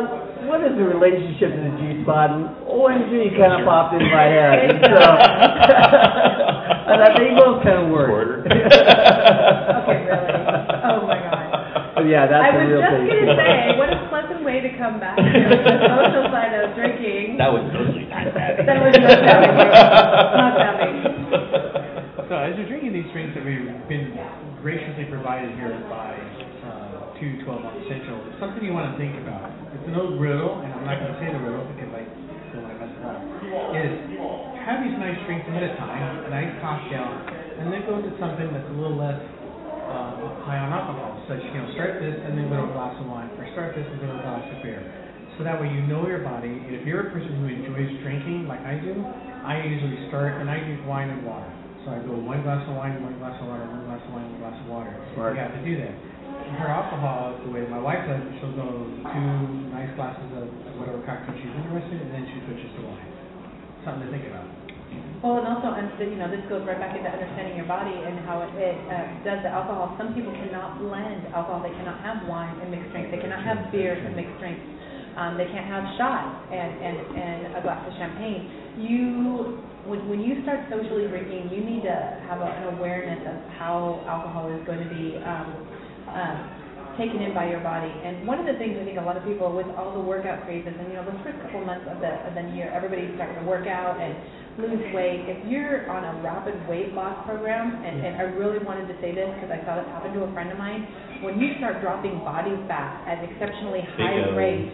[0.48, 2.30] what is the relationship to the G spot?
[2.36, 4.68] And OMG kind of popped in my head.
[4.76, 4.92] And so
[6.92, 8.06] I thought they both kind of work.
[8.08, 8.46] Quarter.
[8.46, 10.30] Okay, really?
[10.86, 11.50] Oh my God.
[11.98, 13.10] But yeah, that's I a was real just thing.
[13.10, 17.42] gonna say, what a pleasant way to come back to the social side of drinking.
[17.42, 18.05] That was totally
[18.78, 19.22] not savvy.
[19.26, 21.00] That was not savvy.
[21.00, 21.76] Not savvy.
[22.26, 24.10] So as you're drinking these drinks that we've been
[24.58, 26.10] graciously provided here by
[26.66, 29.46] uh, 212 on Central, it's something you want to think about.
[29.78, 32.02] It's an old riddle, and I'm not going to say the riddle because I
[32.50, 33.22] don't want to mess it up.
[33.78, 33.94] Is
[34.66, 37.06] have these nice drinks ahead of time, a nice cocktail,
[37.62, 39.22] and then go to something that's a little less
[39.86, 41.22] uh, high on alcohol.
[41.30, 43.78] Such, you know, start this and then go to a glass of wine, or start
[43.78, 44.82] this and go to a glass of beer.
[45.36, 46.48] So that way you know your body.
[46.48, 48.96] And If you're a person who enjoys drinking like I do,
[49.44, 51.48] I usually start and I drink wine and water.
[51.84, 54.26] So I go one glass of wine, one glass of water, one glass of wine,
[54.32, 54.90] one glass of water.
[55.14, 55.36] Smart.
[55.36, 55.94] You have to do that.
[56.56, 59.30] Her alcohol, the way my wife does it, she'll go two
[59.70, 63.10] nice glasses of whatever cocktail she's interested in, and then she switches to wine.
[63.86, 64.46] Something to think about.
[65.22, 68.18] Well, and also, and, you know, this goes right back into understanding your body and
[68.24, 69.94] how it, it uh, does the alcohol.
[69.98, 71.62] Some people cannot blend alcohol.
[71.62, 73.10] They cannot have wine and mixed drinks.
[73.10, 74.62] They cannot have beers and mixed drinks.
[75.16, 78.76] Um, they can't have shots and, and, and a glass of champagne.
[78.76, 81.96] You, when, when you start socially drinking, you need to
[82.28, 85.48] have a, an awareness of how alcohol is going to be um,
[86.12, 86.36] um,
[87.00, 87.88] taken in by your body.
[87.88, 90.44] And one of the things I think a lot of people with all the workout
[90.44, 93.40] crazes, and you know, the first couple months of the of the year, everybody's starting
[93.40, 94.12] to work out and
[94.60, 95.28] lose weight.
[95.28, 99.12] If you're on a rapid weight loss program, and, and I really wanted to say
[99.12, 100.88] this because I saw this happen to a friend of mine,
[101.20, 104.36] when you start dropping body fat at exceptionally high Big O.
[104.36, 104.68] rate,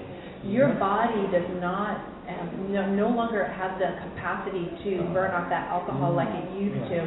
[0.44, 5.66] your body does not um, no, no longer has the capacity to burn off that
[5.68, 6.98] alcohol like it used to.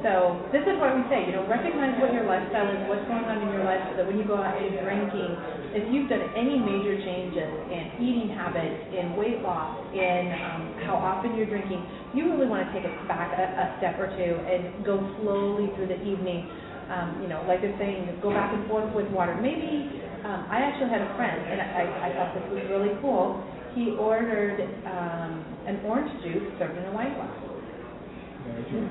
[0.00, 3.24] So this is why we say, you know, recognize what your lifestyle is, what's going
[3.24, 5.32] on in your life, so that when you go out and drinking,
[5.76, 10.96] if you've done any major changes in eating habits, in weight loss, in um, how
[10.96, 14.32] often you're drinking, you really want to take it back a, a step or two
[14.48, 16.48] and go slowly through the evening.
[16.84, 19.32] Um, you know, like they're saying, go back and forth with water.
[19.40, 19.88] Maybe
[20.24, 23.44] um, I actually had a friend, and I, I thought this was really cool.
[23.76, 24.56] He ordered
[24.88, 27.44] um, an orange juice served in a wine glass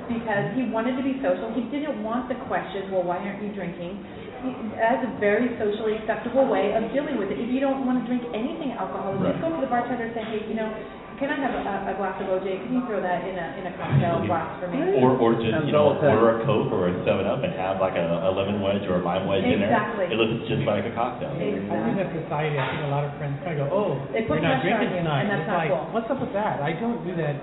[0.09, 1.53] because he wanted to be social.
[1.53, 4.01] He didn't want the question, well, why aren't you drinking?
[4.41, 7.37] He, that's a very socially acceptable way of dealing with it.
[7.37, 10.25] If you don't want to drink anything alcoholic, just go to the bartender and say,
[10.25, 10.69] hey, you know,
[11.23, 12.67] can I have a, a glass of OJ?
[12.67, 14.99] Can you throw that in a in a cocktail glass for me?
[14.99, 16.19] Or, or just, you know, all the time.
[16.19, 18.99] order a Coke or a Seven Up and have like a, a lemon wedge or
[18.99, 19.71] a lime wedge in there.
[19.71, 20.11] Exactly.
[20.11, 21.31] It looks just like a cocktail.
[21.31, 24.27] I think that society, I think a lot of friends kind of go, oh, They
[24.27, 25.23] put you're not pressure on drinking you, tonight.
[25.23, 25.87] and that's It's not like, cool.
[25.95, 26.59] what's up with that?
[26.59, 27.35] I don't do that.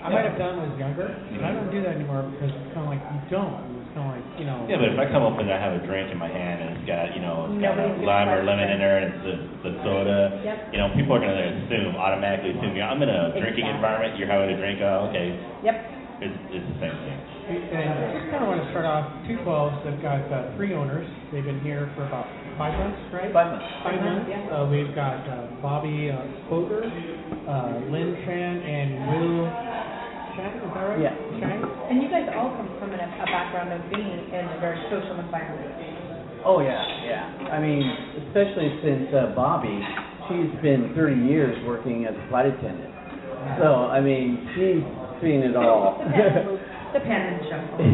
[0.00, 2.48] I might have done when I was younger, but I don't do that anymore because
[2.56, 3.75] it's kind of like, you don't.
[3.96, 4.60] It's kind of like, you know.
[4.68, 6.68] Yeah, but if I come up and I have a drink in my hand and
[6.76, 9.06] it's got, you know, it's got a Nobody's lime or gonna lemon in there and
[9.08, 9.34] it's the,
[9.64, 10.56] the soda, Yep.
[10.76, 13.72] you know, people are gonna assume, automatically assume, yeah, I'm in a drinking Exactly.
[13.72, 15.32] environment, you're having a drink, oh, okay,
[15.64, 15.76] Yep.
[16.28, 17.18] it's, it's the same thing.
[17.46, 21.06] And I just kind of want to start off, 212s, they've got uh, three owners.
[21.32, 22.26] They've been here for about
[22.60, 23.32] five months, right?
[23.32, 23.64] Five months.
[23.86, 24.26] Five months.
[24.28, 24.50] Yeah.
[24.50, 26.20] Uh, we've got uh, Bobby uh,
[26.50, 29.46] Spoger, uh, Lynn Tran, and Will
[30.36, 30.52] Is that
[30.84, 31.00] right?
[31.00, 31.16] Yeah.
[31.88, 35.16] And you guys all come from a, a background of being in a very social
[35.16, 35.72] environment.
[36.44, 36.76] Oh yeah,
[37.08, 37.24] yeah.
[37.50, 37.80] I mean,
[38.28, 39.80] especially since uh, Bobby,
[40.28, 42.92] she's been 30 years working as a flight attendant.
[43.58, 44.84] So I mean, she's
[45.24, 45.98] seen it all.
[46.06, 46.60] The pen move,
[46.92, 47.80] the pen and shuffle.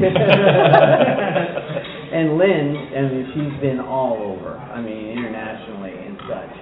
[2.12, 4.58] and Lynn, I mean, she's been all over.
[4.58, 6.52] I mean, internationally and such.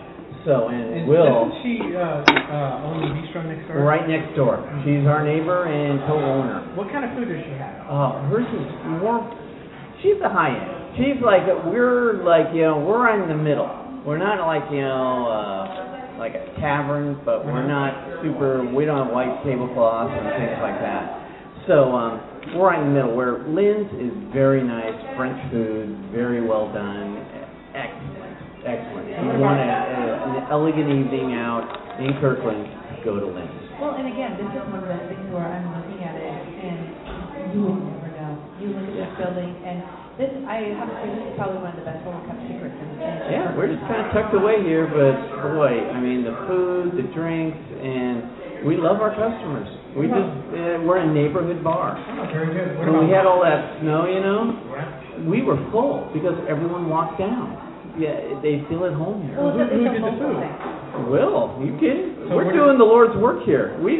[0.44, 3.84] So and And Will, doesn't she uh, uh, own the bistro next door?
[3.84, 4.56] right next door.
[4.84, 6.72] She's our neighbor and co-owner.
[6.76, 7.84] What kind of food does she have?
[7.84, 8.68] Uh, hers is
[9.04, 9.20] more.
[10.00, 10.96] She's the high end.
[10.96, 13.68] She's like we're like you know we're in the middle.
[14.06, 18.64] We're not like you know uh, like a tavern, but we're not super.
[18.64, 21.20] We don't have white tablecloths and things like that.
[21.68, 26.40] So um, we're right in the middle where Lynn's is very nice, French food, very
[26.40, 27.20] well done,
[27.76, 28.09] excellent,
[28.66, 29.06] excellent.
[29.10, 31.64] If you want a, a, an elegant evening out
[32.00, 32.66] in Kirkland,
[33.04, 33.56] go to Lynn's.
[33.80, 36.78] Well, and again, this is one of those things where I'm looking at it and
[37.56, 38.32] you will never know.
[38.60, 39.80] You look at this building and
[40.20, 42.76] this, I have to say, this is probably one of the best little kept secrets
[42.76, 43.32] in the city.
[43.32, 45.16] Yeah, we're just kind of tucked away here, but
[45.56, 49.64] boy, I mean, the food, the drinks, and we love our customers.
[49.96, 50.20] We just,
[50.52, 51.96] uh, we're a neighborhood bar.
[51.96, 52.76] Oh, very good.
[52.76, 55.24] What When we about- had all that snow, you know, Yeah.
[55.24, 57.56] we were full because everyone walked down.
[57.98, 59.36] Yeah, they feel at home here.
[59.38, 60.38] Well, Who- who did the food?
[60.38, 61.10] thing.
[61.10, 62.14] Will, you kidding?
[62.28, 63.74] So We're doing the Lord's work here.
[63.80, 63.98] We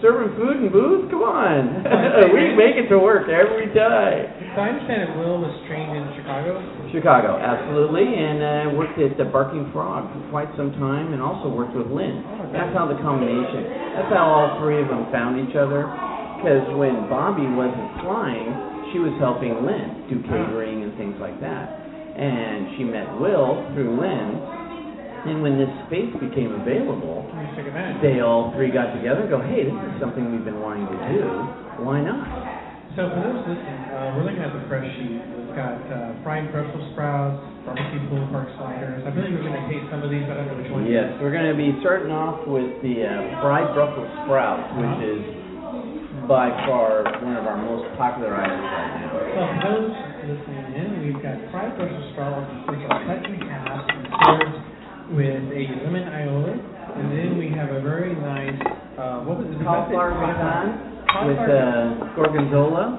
[0.00, 1.10] serving food and booze.
[1.12, 1.84] Come on,
[2.32, 4.32] we make it to work every day.
[4.56, 6.56] So I understand that Will was trained in Chicago.
[6.92, 11.48] Chicago, absolutely, and uh, worked at the Barking Frog for quite some time, and also
[11.52, 12.24] worked with Lynn.
[12.52, 13.64] That's how the combination.
[13.96, 15.84] That's how all three of them found each other.
[16.40, 18.48] Because when Bobby wasn't flying,
[18.92, 21.79] she was helping Lynn do catering and things like that.
[22.16, 24.28] And she met Will through Lynn,
[25.20, 28.00] and when this space became available, Let me take advantage.
[28.00, 30.98] they all three got together and go, hey, this is something we've been wanting to
[31.12, 31.22] do.
[31.84, 32.24] Why not?
[32.96, 35.20] So for those listening, uh, we're looking at the fresh sheet.
[35.22, 37.38] It's got uh, fried Brussels sprouts,
[37.68, 39.04] barbecue pulled pork sliders.
[39.06, 40.26] I believe we're going to taste some of these.
[40.26, 40.88] I don't know which one.
[40.90, 45.22] Yes, we're going to be starting off with the uh, fried Brussels sprouts, which is
[46.26, 49.10] by far one of our most popular items right now.
[49.14, 49.92] So for those
[50.26, 54.56] listening in, we've got fried Brussels sprouts, which are cut in half and served
[55.16, 56.54] with a lemon aioli.
[56.90, 58.58] And then we have a very nice,
[58.98, 59.62] uh, what was it?
[59.62, 60.90] Cauliflower gratin
[61.26, 62.98] with uh, gorgonzola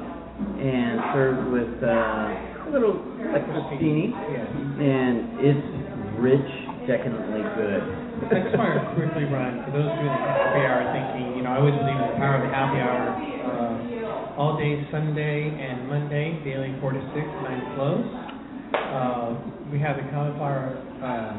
[0.60, 2.98] and served with uh, a little
[3.36, 4.48] like crostini, Yes.
[4.80, 5.68] and it's
[6.24, 6.50] rich,
[6.88, 7.84] decadently good.
[8.32, 11.76] Just want quickly run, for those doing the happy hour thinking, you know, I always
[11.78, 13.12] believe in the power of the happy hour.
[14.38, 18.06] All day Sunday and Monday, daily 4 to 6, 9 to close.
[18.72, 19.28] Uh,
[19.72, 21.36] we have the cauliflower uh,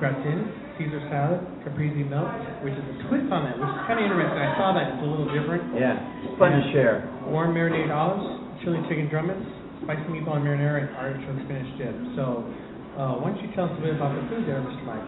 [0.00, 0.48] gratin,
[0.80, 2.32] Caesar salad, caprese melt,
[2.64, 4.40] which is a twist on that, which is kind of interesting.
[4.40, 5.76] I saw that, it's a little different.
[5.76, 7.04] Yeah, it's fun to share.
[7.28, 8.24] Warm marinated olives,
[8.64, 9.44] chili chicken drumettes,
[9.84, 11.92] spicy meatball and marinara, and artichoke spinach dip.
[12.16, 12.48] So,
[12.96, 14.84] uh, why don't you tell us a bit about the food there, Mr.
[14.88, 15.04] Mike?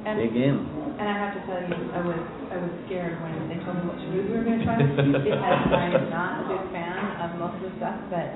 [0.00, 0.56] And, Dig in.
[0.96, 2.16] and I have to tell you, I was,
[2.50, 4.80] I was scared when they told me what food we were gonna try.
[4.80, 8.26] Because I'm not a big fan of most of the stuff, but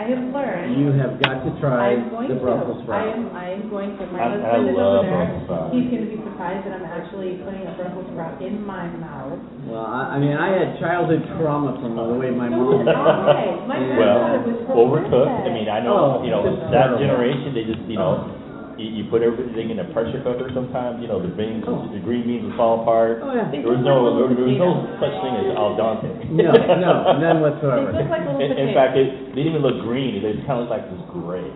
[0.00, 0.80] I have learned.
[0.80, 2.40] You have got to try I'm going the to.
[2.40, 3.12] Brussels I sprouts.
[3.20, 4.02] am, I am going to.
[4.08, 5.12] My I- I husband is love over there.
[5.12, 5.70] Brussels sprouts.
[5.76, 9.36] He's gonna be surprised that I'm actually putting a Brussels sprout in my mouth.
[9.68, 12.80] Well, I, I mean, I had childhood trauma from the way my So mom.
[12.80, 13.60] did I.
[13.68, 14.00] My Yeah.
[14.00, 16.96] Well, grandfather was overcooked, I mean, I Oh, know, you know, that terrible.
[16.96, 18.39] generation, they just, you know, oh.
[18.80, 21.84] You, you put everything in a pressure cooker sometimes, you know, the beans, Oh.
[21.92, 23.20] the green beans would fall apart.
[23.20, 23.52] Oh, yeah.
[23.52, 26.08] There was no, there was no such thing as al dente.
[26.32, 26.48] No,
[26.80, 27.92] no, none whatsoever.
[27.92, 30.48] They look like little In, in fact, it, they didn't even look green, they just
[30.48, 31.44] kind of looked like this gray.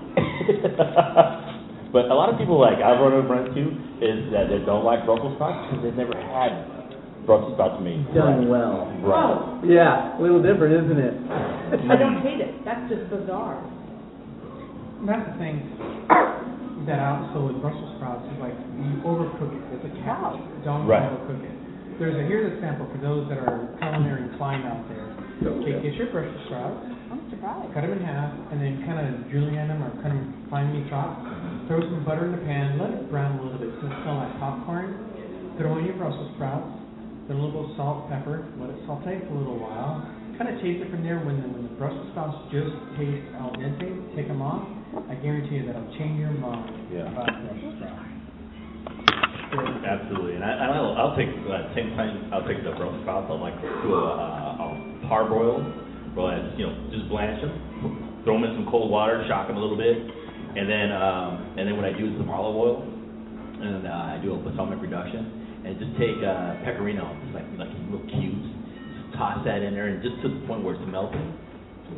[1.94, 3.70] But a lot of people, like, I've run over friends too,
[4.02, 6.66] is that they don't like Brussels sprouts because they've never had
[7.22, 8.50] Brussels sprouts made Done right.
[8.50, 8.90] well.
[8.98, 9.14] Right.
[9.14, 11.14] Oh, Yeah, a little different, isn't it?
[11.86, 12.50] I don't hate it.
[12.66, 13.62] That's just bizarre.
[15.06, 15.62] That's the thing
[16.86, 19.62] that out so with Brussels sprouts is like you overcook it.
[19.80, 20.36] It's a cow.
[20.64, 21.02] Don't Right.
[21.04, 21.56] overcook it.
[21.98, 25.06] There's a here's a sample for those that are culinary inclined out there.
[25.46, 26.78] Okay, get your Brussels sprouts,
[27.10, 27.70] I'm surprised.
[27.74, 31.22] cut them in half, and then kind of julienne them or cut them finely chopped.
[31.68, 34.16] Throw some butter in the pan, let it brown a little bit so it's smell
[34.18, 34.94] like popcorn.
[35.58, 36.66] Throw in your Brussels sprouts,
[37.28, 40.02] then a little bit of salt, pepper, let it saute for a little while.
[40.38, 41.18] Kind of taste it from there.
[41.22, 43.86] When the, when the Brussels sprouts just taste al dente,
[44.18, 44.66] take them off.
[44.94, 47.10] I guarantee you that'll change your mind Yeah.
[47.10, 48.14] about Brussels sprouts.
[49.86, 53.26] Absolutely, and I, and I'll, I'll take, uh, same time, I'll take the Brussels sprouts,
[53.30, 55.62] I'll like do a, uh, a parboil,
[56.16, 57.54] well, you know, just blanch them,
[58.24, 61.68] throw them in some cold water, shock them a little bit, and then, um, and
[61.70, 65.22] then what I do is some olive oil, and, uh, I do a balsamic reduction,
[65.66, 68.46] and just take, uh, pecorino, just like, like little cubes,
[68.98, 71.30] just toss that in there, and just to the point where it's melting,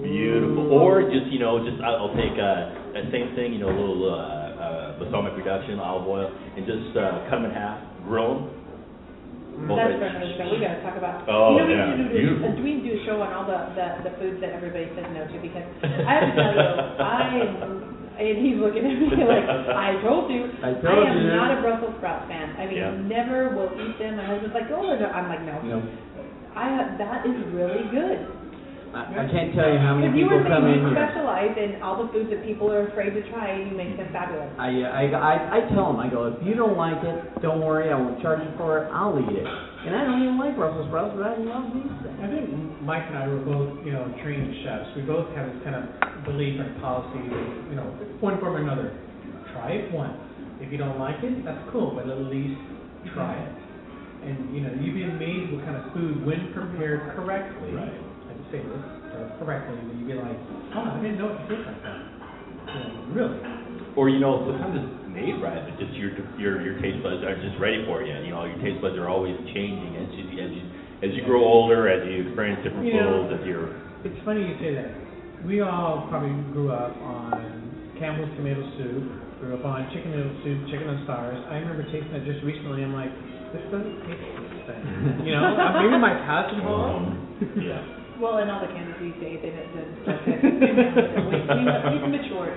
[0.02, 3.70] beautiful, or just, you know, just, I'll, I'll take, uh, that same thing, you know,
[3.70, 7.78] a little, uh, uh, balsamic reduction, olive oil, and just, uh, cut them in half,
[8.04, 9.68] grill them.
[9.68, 10.04] both That's ways.
[10.04, 11.24] another thing we gotta talk about.
[11.28, 12.48] Oh, You know, we yeah, need to do- beautiful.
[12.62, 15.06] We need to do a show on all the, the, the foods that everybody says
[15.16, 16.60] no to, because I have to tell you,
[17.00, 17.52] I am,
[18.16, 19.44] and he's looking at me like,
[19.76, 20.48] I told you.
[20.64, 21.28] I told am you.
[21.36, 22.56] not a Brussels sprout fan.
[22.56, 22.96] I mean, Yeah.
[23.04, 24.16] never will eat them.
[24.16, 25.04] My husband's like, oh, no.
[25.12, 25.56] I'm like, no.
[25.76, 25.78] No.
[26.56, 28.24] I, that is really good.
[28.96, 30.96] I, I can't tell you how many Because you people were come saying in you
[30.96, 31.04] here.
[31.04, 34.08] specialize in all the foods that people are afraid to try, and you make them
[34.08, 34.48] fabulous.
[34.56, 37.60] I, uh, I, I, I tell them, I go, if you don't like it, don't
[37.60, 39.44] worry, I won't charge you for it, I'll eat it.
[39.44, 42.18] And I don't even like Brussels sprouts, but I love these things.
[42.24, 42.48] I think
[42.82, 44.88] Mike and I were both, you know, trained chefs.
[44.96, 45.84] We both have this kind of
[46.24, 47.20] belief and policy,
[47.68, 47.86] you know,
[48.24, 48.96] one form or another.
[49.52, 50.16] Try it once.
[50.64, 52.56] If you don't like it, that's cool, but at least
[53.12, 53.52] try it.
[54.24, 57.92] And, you know, you'd be amazed what kind of food, when prepared correctly, Right.
[58.52, 60.38] Say this, uh, correctly, that you'd be like,
[60.78, 61.98] oh, I didn't know it could taste like that.
[62.70, 63.38] You really.
[63.98, 67.42] Or, you know, sometimes it's made right, but just your, your, your taste buds aren't
[67.42, 68.22] just ready for yet.
[68.22, 70.62] You know, your taste buds are always changing as you, as you,
[71.02, 73.66] as you grow older, as you experience different You know, foods, as you're,
[74.06, 74.92] It's funny you say that.
[75.48, 79.04] We all probably grew up on Campbell's tomato soup,
[79.40, 81.38] grew up on chicken noodle soup, chicken on stars.
[81.50, 82.84] I remember tasting it just recently.
[82.84, 83.10] I'm like,
[83.56, 84.82] this doesn't taste like this thing.
[85.24, 85.50] You know,
[85.82, 86.94] maybe my cousin will.
[87.64, 88.05] yeah.
[88.20, 89.72] Well, and all the canned these days, they don't,
[90.06, 92.56] they don't, he's matured.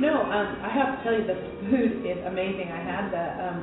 [0.00, 1.38] No, um, I have to tell you, the
[1.70, 2.72] food is amazing.
[2.72, 3.58] I had the, um,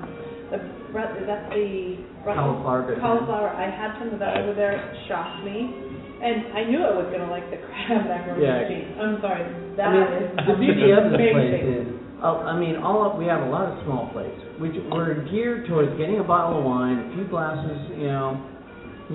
[0.53, 0.57] the,
[0.93, 2.61] Bru- is that the Brussels?
[2.63, 2.95] Cauliflower.
[3.01, 5.73] Cauliflower, I had some of that over there, it shocked me.
[6.21, 8.61] And I knew I was gonna like the crab macaroni Yeah.
[8.61, 8.87] and cheese.
[9.01, 11.67] I'm sorry, I that mean, is the beauty of this place amazing.
[11.81, 11.87] is,
[12.21, 15.65] uh, I mean, all of, we have a lot of small plates, which we're geared
[15.67, 18.37] towards getting a bottle of wine, a few glasses, you know,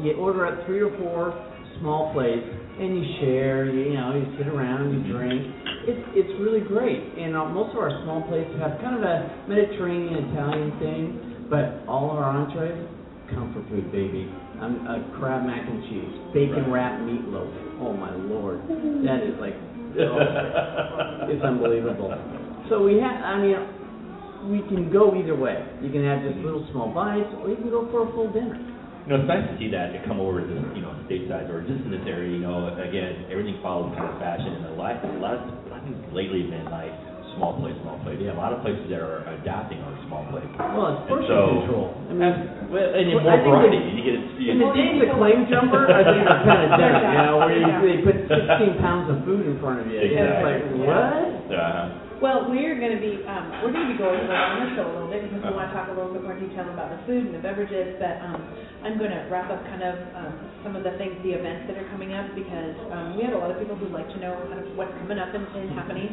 [0.02, 1.32] you order up three or four
[1.80, 2.42] small place,
[2.78, 5.42] and you share, you, you know, you sit around, you drink.
[5.86, 9.46] It's it's really great, and uh, most of our small plates have kind of a
[9.48, 12.74] Mediterranean Italian thing, but all of our entrees,
[13.30, 14.26] comfort food, baby.
[14.60, 17.52] Um, uh, crab mac and cheese, bacon wrapped meatloaf.
[17.78, 18.64] Oh my lord,
[19.04, 19.54] that is like
[20.00, 22.12] oh, it's unbelievable.
[22.68, 23.56] So we have, I mean,
[24.50, 25.56] we can go either way.
[25.80, 28.60] You can have just little small bites, or you can go for a full dinner.
[29.06, 31.46] You know, it's nice to see that to come over to this, you know, stateside
[31.46, 34.74] or just in this area, you know, again, everything follows kind of fashion and a
[34.74, 36.90] lot, a lot, of- I think lately been like
[37.38, 38.18] small plate, small plate.
[38.18, 40.48] Yeah, a lot of places that are adapting are small plate.
[40.58, 41.86] Well, it's portion so- control.
[42.10, 42.34] I mean,
[42.66, 45.46] Well, and you Well, more variety, the- you get, you in the days of claim
[45.46, 46.94] jumper, I think it's kind of done.
[46.98, 50.02] You know, where you, they put 16 pounds of food in front of you.
[50.02, 50.82] And it's like Exactly.
[50.82, 51.54] what?
[51.54, 51.84] uh,
[52.16, 55.28] Well, we're gonna be, um, we're gonna be going over the show a little bit
[55.28, 58.00] because we wanna talk a little bit more detail about the food and the beverages,
[58.00, 58.40] but, um,
[58.80, 60.32] I'm gonna wrap up kind of, um,
[60.64, 63.40] some of the things, the events that are coming up because, um, we have a
[63.40, 66.08] lot of people who'd like to know kind of what's coming up and, and happening.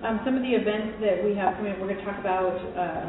[0.00, 3.08] Um, some of the events that we have coming up, we're gonna talk about, um,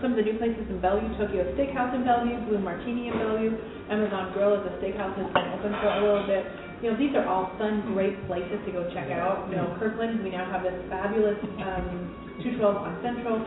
[0.00, 3.52] some of the new places in Bellevue, Tokyo Steakhouse in Bellevue, Blue Martini in Bellevue,
[3.92, 6.46] Amazon Grill is a steakhouse that's been open for a little bit.
[6.82, 9.50] You know, these are all fun, great places to go check out.
[9.50, 13.42] You know, Kirkland, we now have this fabulous, um, two twelve on Central.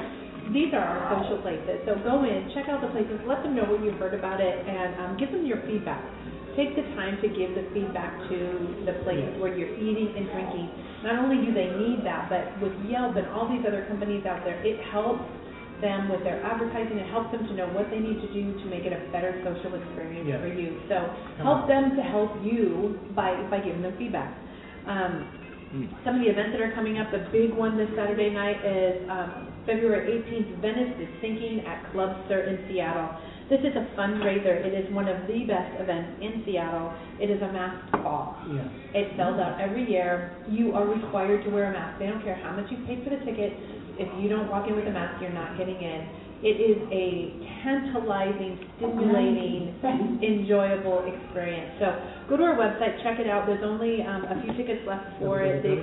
[0.52, 3.64] These are our social places, so go in, check out the places, let them know
[3.64, 6.04] what you've heard about it, and, um, give them your feedback.
[6.60, 8.38] Take the time to give the feedback to
[8.84, 10.68] the places where you're eating and drinking.
[11.08, 14.44] Not only do they need that, but with Yelp and all these other companies out
[14.44, 15.24] there, it helps
[15.82, 18.66] them with their advertising, it helps them to know what they need to do to
[18.70, 20.40] make it a better social experience Yeah.
[20.40, 20.80] for you.
[20.88, 21.10] So
[21.44, 24.34] help them to help you by, by giving them feedback.
[24.88, 25.28] Um,
[26.04, 29.08] some of the events that are coming up, the big one this Saturday night is,
[29.10, 33.10] um, February eighteenth, Venice is Sinking at Club Sur in Seattle.
[33.48, 37.42] This is a fundraiser, it is one of the best events in Seattle, it is
[37.42, 38.36] a masked ball.
[38.96, 40.32] It sells out every year.
[40.50, 42.00] You are required to wear a mask.
[42.00, 43.54] They don't care how much you paid for the ticket.
[43.98, 46.08] If you don't walk in with a mask, you're not getting in.
[46.42, 49.78] It is a tantalizing, stimulating,
[50.26, 51.78] enjoyable experience.
[51.78, 51.94] So
[52.30, 53.46] go to our website, check it out.
[53.46, 55.62] There's only um, a few tickets left for it.
[55.62, 55.78] They,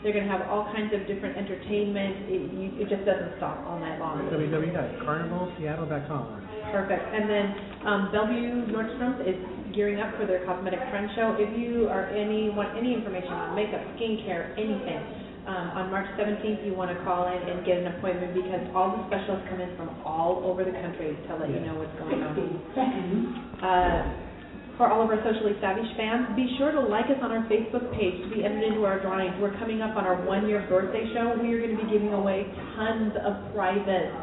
[0.00, 2.24] they're going to have all kinds of different entertainment.
[2.24, 4.24] It, you, it just doesn't stop all night long.
[4.32, 6.24] www.carnivalseattle.com.
[6.72, 7.04] Perfect.
[7.04, 7.52] And then
[7.84, 9.36] um, Bellevue Nordstrom is
[9.76, 11.36] gearing up for their cosmetic trend show.
[11.38, 16.60] If you are any want any information on makeup, skincare, anything, um, on March 17th
[16.60, 19.72] you want to call in and get an appointment because all the specialists come in
[19.80, 22.36] from all over the country to let you know what's going on.
[23.64, 24.28] Uh,
[24.76, 27.90] for all of our socially savvy fans, be sure to like us on our Facebook
[27.96, 29.34] page to be entered into our drawings.
[29.42, 31.34] We're coming up on our one-year birthday show.
[31.42, 32.46] We are going to be giving away
[32.76, 34.14] tons of prizes.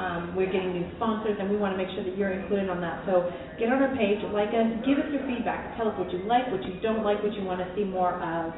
[0.00, 2.80] Um, we're getting new sponsors, and we want to make sure that you're included on
[2.80, 3.04] that.
[3.04, 5.76] So get on our page, like us, give us your feedback.
[5.76, 8.16] Tell us what you like, what you don't like, what you want to see more
[8.16, 8.54] of.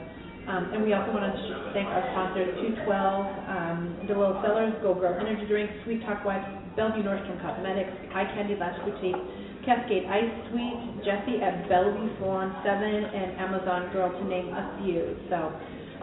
[0.48, 5.14] Um, and we also want to thank our sponsors, 212, um, DeLille Cellars, Go Girl
[5.20, 9.20] Energy Drinks, Sweet Talk Wipes, Bellevue Nordstrom Cosmetics, Eye Candy Lash Boutique,
[9.64, 15.16] Cascade Ice Sweet, Jesse at Bellevue Salon 7, and Amazon Girl, to name a few.
[15.28, 15.52] So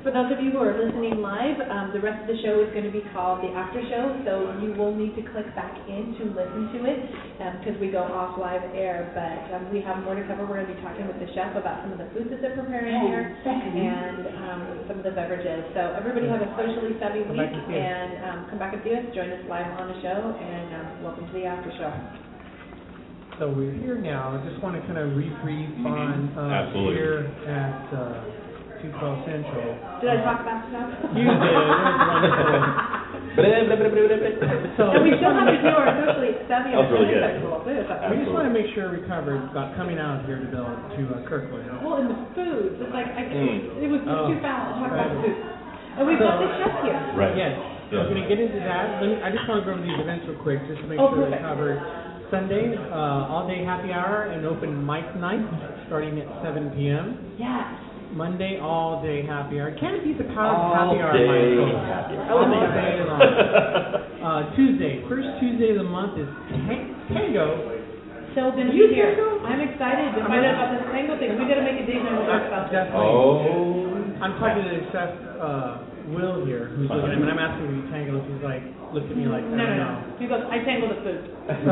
[0.07, 2.71] for those of you who are listening live, um, the rest of the show is
[2.71, 6.15] going to be called the after show, so you will need to click back in
[6.15, 7.11] to listen to it
[7.59, 9.11] because we go off live air.
[9.11, 10.47] But um, we have more to cover.
[10.47, 12.55] We're going to be talking with the chef about some of the foods that they're
[12.55, 15.67] preparing here and um, some of the beverages.
[15.75, 17.83] So everybody have a socially savvy Come week and see us.
[17.83, 19.03] and um, come back and see us.
[19.11, 21.91] Join us live on the show and um, welcome to the after show.
[23.43, 27.85] So we're here now, I just want to kind of rebrief on, uh, here at,
[27.91, 28.46] uh,
[28.82, 29.73] two twelve Central.
[30.01, 30.91] Did I talk fast enough?
[31.13, 32.57] You did, it was wonderful.
[34.78, 37.09] So And we just still wanna have to do our socially savvy That was really
[37.13, 37.21] good.
[37.21, 37.82] festival too.
[38.09, 41.01] We just want to make sure we covered about coming out here to build, to
[41.13, 41.65] uh, Kirkland.
[41.86, 43.82] Well, and the foods, it's like, I, Mm.
[43.82, 45.21] it was just Oh, too fast to talk about right.
[45.21, 45.38] food.
[45.97, 47.01] And we've got the So- chef here.
[47.17, 47.34] Right.
[47.38, 47.53] Yes,
[47.93, 49.99] so we're gonna get into that, Let me- I just want to go over these
[50.01, 51.45] events real quick, just to make Oh, sure we perfect.
[51.45, 51.78] covered.
[52.34, 55.39] Sunday, uh, all-day happy hour and open mic night,
[55.88, 57.17] starting at seven PM.
[57.38, 57.65] Yes.
[58.13, 59.75] Monday, all-day happy hour.
[59.79, 61.27] Can't beat the power All happy hour, day
[61.91, 62.31] happy hour.
[62.31, 63.07] All day that.
[63.07, 63.21] long.
[64.17, 66.27] Uh, Tuesday, first Tuesday of the month is
[67.13, 67.77] tango.
[68.35, 69.15] So gonna You here.
[69.17, 69.41] tango?
[69.45, 71.37] I'm excited to find out about this tango thing.
[71.37, 72.77] We gotta make a date and we'll talk about this.
[72.85, 73.09] Definitely.
[73.09, 74.21] Oh.
[74.21, 75.09] I'm talking to Chef,
[75.41, 75.77] uh,
[76.13, 78.63] Will here, who's looking at me, and I'm asking him if he tangles, he's like,
[78.93, 79.88] looked at me like, No, I no, don't no.
[79.88, 80.15] know.
[80.19, 81.21] He goes, I tangle the food.
[81.63, 81.71] So,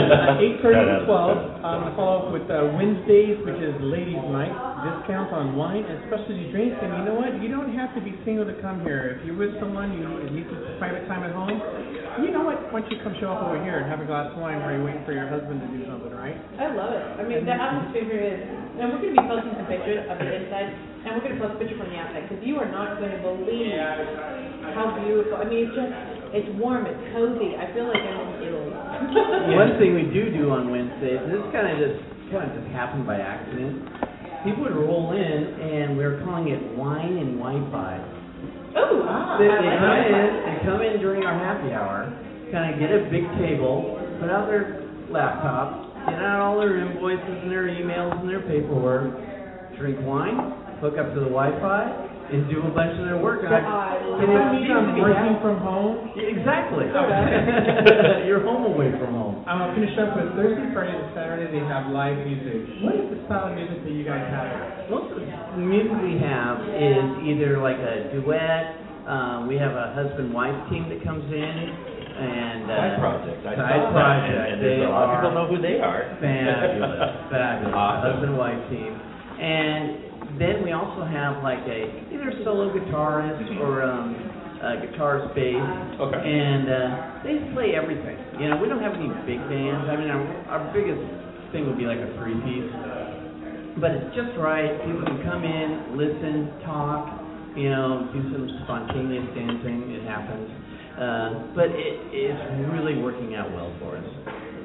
[0.44, 1.08] eight thirty Shout to out.
[1.08, 4.52] twelve, I'm gonna follow up with, uh, Wednesdays, which is ladies' night,
[4.84, 7.36] discounts on wine and specialty drinks, and you know what?
[7.42, 9.18] You don't have to be single to come here.
[9.20, 11.56] If you're with someone, you need some private time at home,
[12.22, 12.72] you know what?
[12.72, 14.70] Why don't you come show up over here and have a glass of wine while
[14.72, 16.38] you're waiting for your husband to do something, right?
[16.62, 17.02] I love it.
[17.18, 18.40] I mean, the atmosphere here is,
[18.78, 21.58] and we're gonna be posting some pictures of the inside, and we're gonna post a
[21.62, 23.78] picture from the outside, because you are not gonna believe
[24.74, 25.92] how beautiful, I mean, it's just,
[26.34, 28.72] it's warm, it's cozy, I feel like I'm in Italy.
[29.62, 31.98] One thing we do do on Wednesdays, and this kind of just
[32.34, 33.78] kind of just happened by accident.
[34.42, 37.94] People would roll in, and we were calling it wine and Wi-Fi.
[38.74, 40.10] Ooh, ah, They, they like come that.
[40.10, 42.10] in, they come in during our happy hour,
[42.50, 44.82] kind of get a big table, put out their
[45.14, 49.12] laptop, get out all their invoices and their emails and their paperwork,
[49.78, 50.36] drink wine,
[50.80, 51.82] hook up to the Wi-Fi,
[52.32, 53.44] and do a bunch of their work.
[53.44, 56.86] And I- I and it love I mean, seems to I'm working from home, Exactly.
[56.88, 58.24] Okay.
[58.26, 59.44] You're home away from home.
[59.46, 62.80] I'm gonna finish up with Thursday, Friday, and Saturday, they have live music.
[62.80, 64.88] What is the style of music that you guys have?
[64.88, 68.80] Most of the music we have is either like a duet.
[69.04, 73.38] Um, we have a husband-wife team that comes in, and uh, Side project.
[73.46, 74.34] I Side project.
[74.34, 76.14] And, and there's They a lot of people know who they are.
[76.22, 76.94] Fabulous,
[77.34, 77.74] fabulous.
[77.74, 78.02] Awesome.
[78.06, 84.14] Husband-wife team, and then we also have like a either solo guitarist or um,
[84.64, 85.60] a guitar bass.
[86.00, 86.20] Okay.
[86.22, 88.16] And uh, they play everything.
[88.40, 89.86] You know, we don't have any big bands.
[89.86, 90.24] I mean, our,
[90.58, 91.02] our biggest
[91.52, 92.72] thing would be like a three piece.
[93.78, 94.70] But it's just right.
[94.86, 97.10] People can come in, listen, talk,
[97.58, 99.90] you know, do some spontaneous dancing.
[99.90, 100.46] It happens.
[100.94, 104.06] Uh, but it, it's really working out well for us.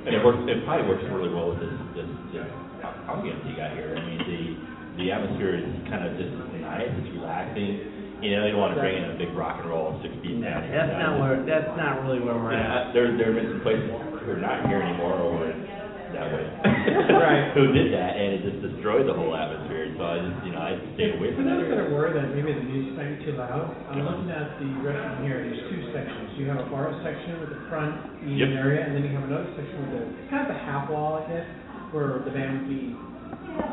[0.05, 2.45] And it works, it probably works really well with this, this, this
[3.09, 3.97] audience you got here.
[3.97, 4.41] I mean, the,
[5.03, 8.21] the atmosphere is kind of just nice, it's relaxing.
[8.21, 10.37] You know, you don't want to bring in a big rock and roll six feet
[10.43, 10.67] down.
[10.67, 10.75] here.
[10.75, 11.39] That's not where.
[11.47, 12.93] That's not really where we're Yeah, at.
[12.93, 15.47] there, there have been some places who are not here anymore or
[16.13, 16.45] that way.
[17.07, 17.55] Right.
[17.55, 19.87] Who did that and it just destroyed the whole atmosphere.
[19.95, 21.87] So I just, you know, I stayed away For from that those that area.
[21.87, 24.09] are worried that maybe the music's playing too loud, I'm Yeah.
[24.11, 26.35] looking at the restaurant here, there's two sections.
[26.35, 27.95] You have a bar section with the front
[28.27, 28.51] Yep.
[28.51, 31.23] eating area, and then you have another section with the, kind of the half wall,
[31.23, 31.47] I guess,
[31.95, 32.95] where the band would be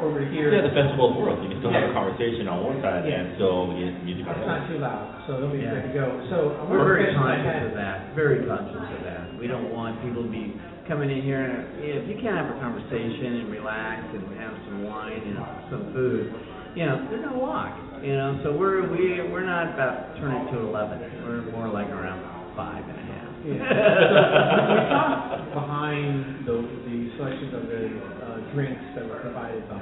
[0.03, 0.51] over here.
[0.55, 3.23] Yeah, the festival of worlds, you can still have a conversation on one side Yeah.
[3.23, 5.75] and still get music It's not too loud, so they'll be Yeah.
[5.79, 6.07] good to go.
[6.31, 8.15] So, I'm We're very conscious of that.
[8.15, 9.35] Very conscious of that.
[9.39, 10.55] We don't want people to be
[10.89, 14.23] coming in here and you know, if you can't have a conversation and relax and
[14.39, 15.37] have some wine and
[15.71, 16.31] some food,
[16.75, 17.75] you know, they're gonna walk.
[18.03, 21.01] You know, so we're we we're not about turning to eleven.
[21.25, 22.23] We're more like around
[22.55, 23.31] five and a half.
[23.47, 23.63] Yeah.
[25.47, 27.85] So, behind the, the selections of the
[28.21, 29.81] uh, drinks that were provided by.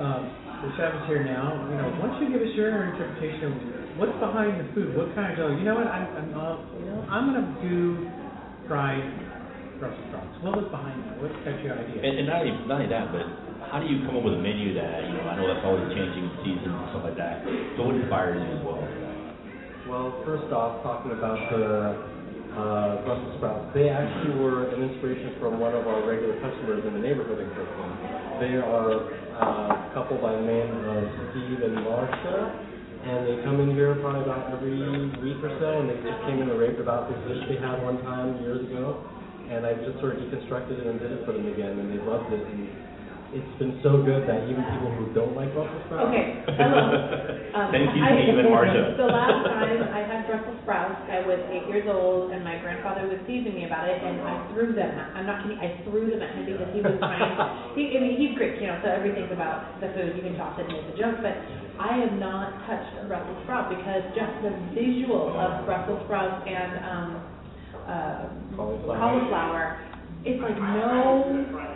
[0.00, 0.32] Um,
[0.64, 1.68] the chef is here now.
[1.68, 3.54] You know, once you give us your interpretation of
[3.98, 7.06] what's behind the food, what kind of, you know what, I'm, I'm, uh, you know,
[7.10, 8.08] I'm gonna do
[8.66, 9.04] fried
[9.78, 10.34] Brussels sprouts.
[10.42, 11.18] What was behind that?
[11.18, 11.98] What got your idea?
[12.02, 13.26] And, and not only, not only that, but
[13.70, 15.88] how do you come up with a menu that, you know, I know that's always
[15.90, 17.42] changing with seasons and stuff like that.
[17.74, 18.82] So what inspires you as well?
[19.90, 21.64] Well, first off, talking about the
[22.54, 26.94] uh, Brussels sprouts, they actually were an inspiration from one of our regular customers in
[26.94, 27.94] the neighborhood in Kirkland.
[28.40, 31.02] They are uh, a couple by the name of
[31.34, 32.38] Steve and Marcia,
[33.04, 34.72] and they come in here probably about every
[35.20, 37.82] week or so, and they just came in and raved about this dish they had
[37.84, 39.02] one time years ago,
[39.50, 42.00] and I just sort of deconstructed it and did it for them again, and they
[42.04, 42.40] loved it.
[42.44, 42.68] And
[43.34, 46.06] it's been so good that even people who don't like Brussels sprouts.
[46.14, 47.42] Okay, hello.
[47.54, 48.98] Um, Thank you, I- Steve and Marcia.
[48.98, 53.06] The last time I had Brussels sprouts, I was eight years old, and my grandfather
[53.06, 54.90] was teasing me about it, and I threw them.
[55.14, 57.30] I'm not kidding, I threw them at him because he was trying,
[57.78, 60.58] he, I mean, he's Greek, you know, so everything's about the food, you can toss
[60.58, 61.38] it and make a joke, but
[61.78, 66.72] I have not touched a Brussels sprout because just the visual of Brussels sprouts and,
[66.90, 67.10] um,
[67.86, 68.98] uh, Cauliflower.
[68.98, 69.64] cauliflower,
[70.24, 71.28] it's like, no,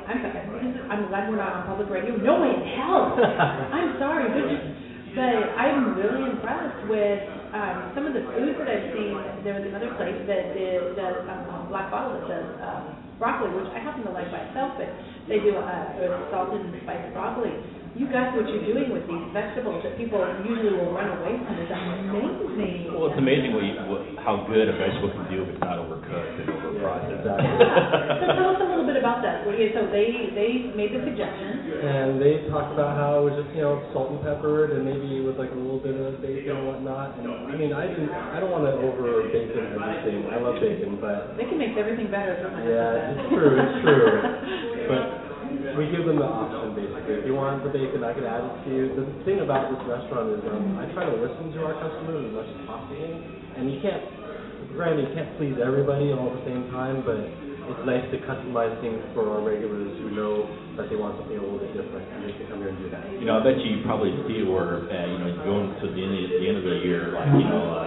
[0.09, 3.13] I'm sorry, this is, I'm glad we're not on public radio, no way in hell.
[3.77, 4.65] I'm sorry, but just,
[5.13, 7.21] but I'm really impressed with,
[7.53, 9.17] um, some of the foods that I've seen.
[9.45, 12.83] There was another place that did, does, um, Black Bottle that does, um,
[13.21, 14.89] broccoli, which I happen to like by itself, but
[15.29, 17.53] they do, uh, salted and spiced broccoli.
[17.99, 21.59] You guys, what you're doing with these vegetables that people usually will run away from
[21.59, 22.95] is amazing.
[22.95, 25.83] Well, it's amazing what you, what, how good a vegetable can do if it's not
[25.83, 27.19] overcooked and overprocessed.
[27.19, 27.51] exactly.
[27.59, 29.43] Yeah, so tell us a little bit about that.
[29.43, 31.75] So they, they made the suggestion.
[31.83, 35.19] And they talked about how it was just, you know, salt and peppered and maybe
[35.27, 37.19] with like a little bit of bacon and whatnot.
[37.19, 40.31] And I mean, I don't I don't want to over bacon everything.
[40.31, 42.63] I love bacon, but They can make everything better sometimes.
[42.63, 44.07] yeah, it's true, it's true.
[44.89, 45.28] But
[45.79, 47.23] we give them the option basically.
[47.23, 48.85] If you want the bacon, I can add it to you.
[48.99, 52.33] The thing about this restaurant is um, I try to listen to our customers as
[52.35, 52.99] much as possible.
[53.55, 54.03] And you can't,
[54.75, 58.75] granted, you can't please everybody all at the same time, but it's nice to customize
[58.83, 62.27] things for our regulars who know that they want something a little bit different and
[62.27, 63.07] they can come here and do that.
[63.15, 66.15] You know, I bet you probably see where, uh, you know, going to the end
[66.27, 67.87] of, the end of the year, like, you know, uh,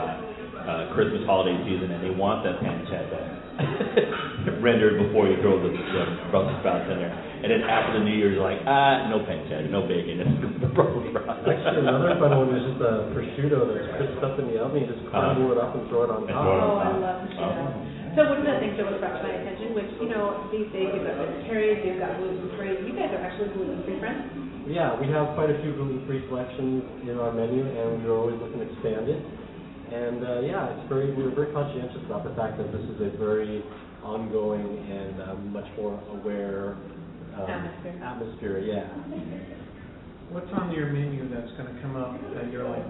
[0.64, 3.51] uh, Christmas holiday season, and they want that pancetta
[4.66, 7.14] rendered before you throw the, the Brussels sprouts in there.
[7.42, 10.58] And then after the New Year's, you're like, ah, no pancetta, no bacon, it's just
[10.62, 11.42] the Brussels sprouts.
[11.46, 14.86] Actually, another fun one is just a prosciutto that's crisped up in the oven.
[14.86, 16.90] You just crumble it up and throw it on And throw it Oh, on I
[17.02, 17.92] love prosciutto.
[18.12, 20.68] So one of the things that was brought to my attention, which, you know, these
[20.76, 24.28] days you've got vegetarians, you've got gluten-free, you guys are actually gluten-free friends?
[24.68, 28.60] Yeah, we have quite a few gluten-free selections in our menu, and we're always looking
[28.62, 29.24] to expand it.
[29.92, 33.18] And uh, yeah, it's very we're very conscientious about the fact that this is a
[33.20, 33.64] very
[34.04, 36.78] ongoing and uh, much more aware
[37.36, 37.96] um, Atmosphere.
[38.04, 38.88] Atmosphere, yeah.
[40.32, 42.88] What's on your menu that's gonna come up that you're like,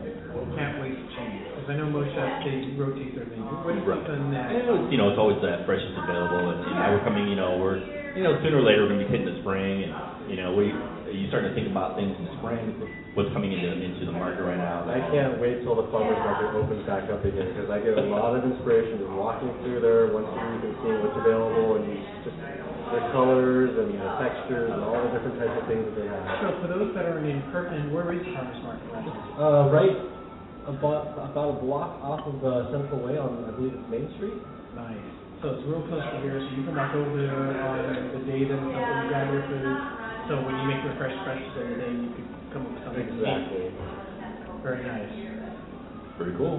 [0.53, 1.41] can't wait to change?
[1.49, 3.49] Because I know most chefs, they rotate their menu.
[3.65, 6.85] What's something that, And it's, you know, it's always that freshest available, and, you know,
[6.93, 7.81] we're coming, you know, we're,
[8.13, 9.93] you know, sooner or later, we're gonna be hitting the spring, and,
[10.29, 10.69] you know, we,
[11.09, 12.77] you starting to think about things in the spring,
[13.13, 14.87] what's coming into, into the market right now.
[14.87, 18.07] I can't wait till the farmers market opens back up again because I get a
[18.07, 21.83] lot of inspiration just walking through there once a week and seeing what's available and
[22.23, 26.07] just the colors and the textures and all the different types of things that they
[26.07, 26.23] have.
[26.39, 28.87] so for those that are in Kirkland, where is the Farmers Market?
[28.95, 29.07] right?
[29.35, 29.95] Uh, right
[30.71, 34.39] about, about a block off of uh, Central Way on, I believe it's Main Street.
[34.75, 34.99] Nice.
[35.43, 37.75] So it's real close to here, so you can walk over there on
[38.13, 39.67] the day that it's up and grab your food.
[40.29, 42.40] So when you make your fresh fresh of the day, you could
[43.21, 43.69] Exactly.
[44.65, 45.13] Very nice.
[46.17, 46.57] Pretty cool.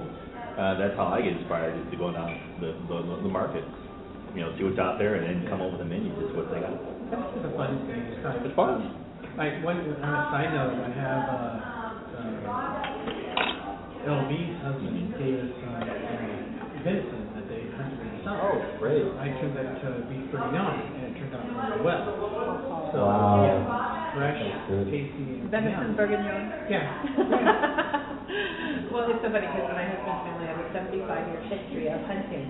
[0.55, 3.65] Uh, that's how I get inspired, is to go down the, the, the market,
[4.35, 6.47] you know, see what's out there, and then come up with a menu, just what
[6.55, 6.77] they got.
[7.11, 8.03] That's the fun thing.
[8.15, 8.95] It's kind of It's fun.
[9.35, 11.59] Like one on a side note, I have uh,
[12.21, 12.63] uh,
[14.13, 18.45] LB's husband gave us uh, uh, venison that they hunted in the summer.
[18.45, 19.03] Oh, great.
[19.19, 22.93] I turned that to beef bourguignon, and it turned out really well.
[22.93, 23.41] So Wow.
[23.41, 24.87] yeah, fresh, good.
[24.91, 25.97] tasty, Venison yeah.
[25.97, 26.45] bourguignon.
[26.73, 28.03] Yeah.
[28.93, 32.49] Well, it's so funny because my husband's family has a seventy-five year history of hunting.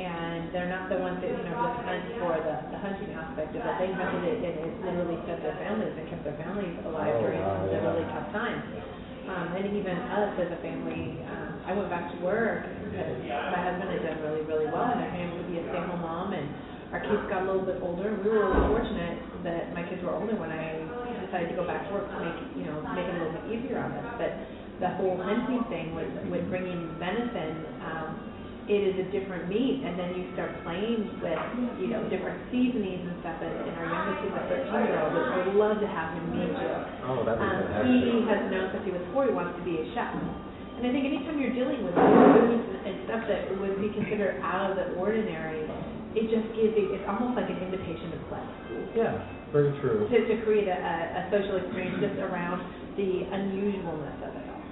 [0.00, 3.52] And they're not the ones that, you know, just hunt for the, the hunting aspect
[3.52, 3.74] of it.
[3.76, 7.20] They hunted it and it literally fed their families and kept their families alive Oh,
[7.20, 7.84] during wow, some the yeah.
[7.84, 8.64] really tough times.
[9.28, 13.60] Um, and even us as a family, um, I went back to work because my
[13.60, 16.32] husband had done really, really well and I was able to be a stay-home mom
[16.32, 16.48] and
[16.96, 20.16] our kids got a little bit older we were really fortunate that my kids were
[20.16, 20.80] older when I
[21.30, 23.46] decided to go back to work to make, you know, make it a little bit
[23.54, 24.18] easier on us.
[24.18, 24.30] But
[24.82, 28.18] the whole hunting thing with, with bringing venison, um,
[28.66, 31.38] it is a different meat, and then you start playing with,
[31.82, 35.58] you know, different seasonings and stuff, and, and our youngest is a thirteen-year-old, which would
[35.58, 36.70] love to have him meet you.
[37.06, 39.86] Oh, that'd Um, he has known since he was four, he wants to be a
[39.94, 40.14] chef.
[40.14, 44.70] And I think anytime you're dealing with foods and stuff that would be considered out
[44.70, 45.66] of the ordinary,
[46.14, 48.44] it just gives, it- it's almost like an invitation to play.
[48.94, 49.18] Yeah,
[49.52, 50.06] very true.
[50.06, 52.62] To, to create a, a a social experience just around
[52.96, 54.62] the unusualness of it all.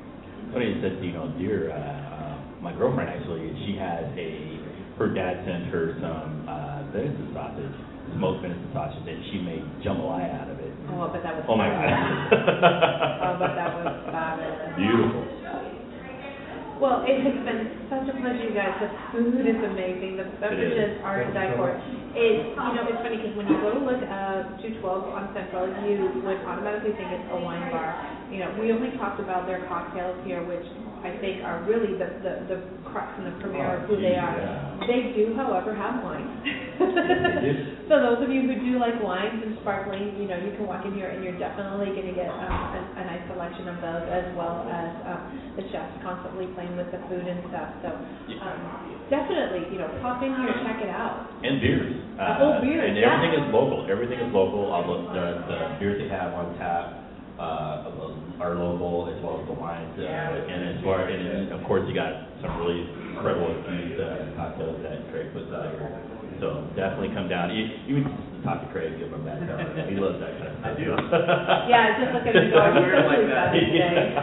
[0.55, 4.59] Funny you said, you know, deer, uh, uh, my girlfriend actually, she has a,
[4.99, 7.77] her dad sent her some, uh, venison sausage,
[8.17, 10.73] smoked venison sausage, and she made jambalaya out of it.
[10.89, 11.45] Oh, but that was.
[11.47, 11.85] Oh my god.
[11.85, 14.73] Oh, but that was fabulous.
[14.79, 15.23] Beautiful.
[16.79, 18.79] Well, it has been such a pleasure, you guys.
[18.79, 20.15] The food is amazing.
[20.15, 21.75] The beverages are to die for.
[22.15, 25.67] It, you know, it's funny because when you go to look at 212 on Central,
[25.83, 27.99] you would automatically think it's a wine bar.
[28.31, 30.63] You know, we only talked about their cocktails here, which
[31.05, 32.59] I think are really the, the, the
[32.91, 34.35] crux and the premier of who they are.
[34.37, 34.87] Yeah.
[34.87, 36.27] They do, however, have wine.
[37.89, 40.85] So those of you who do like wines and sparkling, you know, you can walk
[40.85, 42.45] in here and you're definitely gonna get, um,
[42.77, 45.21] a, a nice selection of those as well as, um,
[45.57, 47.89] the chefs constantly playing with the food and stuff, so,
[48.45, 48.61] um,
[49.09, 51.33] definitely, you know, pop in here, check it out.
[51.41, 51.97] And beers.
[52.21, 53.09] Oh, Uh, beers, And yeah.
[53.17, 57.08] everything is local, everything is local, all the, the, the beers they have on tap,
[57.39, 59.95] uh, are local as well as the wines.
[59.99, 62.83] uh, And as far, and of course, you got some really
[63.15, 66.18] incredible uh, cocktails that Craig puts out here.
[66.41, 69.43] So definitely come down, you, you would just talk to Craig, give him a bad
[69.43, 70.71] time, he loves that kind of stuff.
[70.71, 70.95] I do.
[71.69, 73.51] Yeah, just look at the door, We're you're like totally that.
[73.51, 74.15] fabulous today.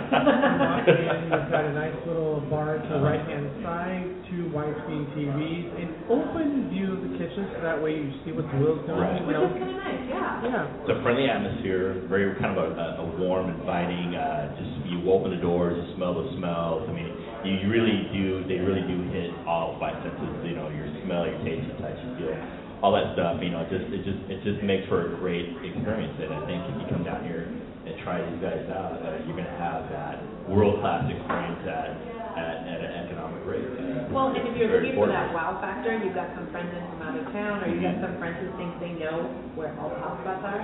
[0.56, 5.68] Walk in, you've got a nice little bar to the right-hand side, two widescreen TVs,
[5.78, 8.96] an open view of the kitchen, so that way you see what the wheel's doing,
[8.98, 9.20] Right.
[9.20, 9.52] you Which know?
[9.52, 10.42] is kinda nice, yeah.
[10.48, 10.88] Yeah.
[10.88, 15.04] It's a friendly atmosphere, very kind of a, a- a warm, inviting, uh, just, you
[15.12, 17.12] open the doors, you smell the smells, I mean,
[17.54, 21.38] you really do, they really do hit all five senses, you know, your smell, your
[21.46, 22.36] taste, your touch, your feel,
[22.82, 25.48] all that stuff, you know, it just, it just, it just makes for a great
[25.64, 29.22] experience, and I think if you come down here and try these guys out, uh,
[29.26, 31.90] you're gonna have that world-class experience at,
[32.36, 33.64] at, at an economic rate.
[33.64, 36.84] Uh, Well, and if you're looking for that wow factor, you've got some friends in
[36.94, 39.90] from out of town, or you've got some friends who think they know where all
[39.90, 40.62] the hot spots are.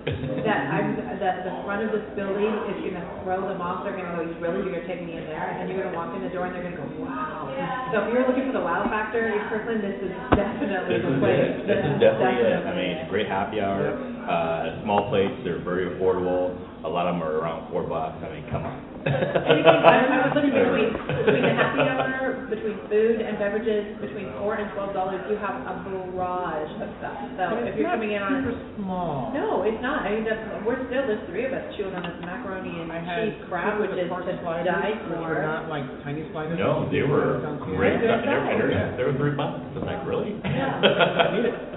[0.00, 4.16] That I'm, that the front of this building is gonna throw them off, they're gonna
[4.16, 6.32] go, you really, you're gonna take me in there, and you're gonna walk in the
[6.32, 7.52] door and they're gonna go, wow.
[7.92, 11.12] So if you're looking for the wow factor in Kirkland, this is definitely This the
[11.12, 11.36] is place.
[11.36, 11.68] it.
[11.68, 12.62] This is definitely it.
[12.64, 13.92] I mean, great happy hour,
[14.24, 16.56] uh, small plates, they're very affordable.
[16.80, 18.16] A lot of them are around four bucks.
[18.24, 18.80] I mean, come on.
[19.00, 24.28] Anything, I I was looking between, between the happy hour, between food and beverages, between
[24.40, 27.16] four and twelve dollars, you have a barrage of stuff.
[27.36, 28.32] So But if it's you're not coming in on.
[28.44, 29.32] super small.
[29.32, 30.04] No, it's not.
[30.08, 33.00] I mean, that's, we're still, there's three of us chewing on this macaroni and I
[33.00, 35.48] had cheese crab, which is to die which were for.
[35.48, 36.56] not like tiny sliders.
[36.60, 37.76] No, they were Down here.
[37.76, 38.36] great They're stuff.
[38.36, 38.90] And they were, good.
[39.00, 39.64] they were three bucks.
[39.76, 40.32] I'm like, really?
[40.44, 41.68] Yeah.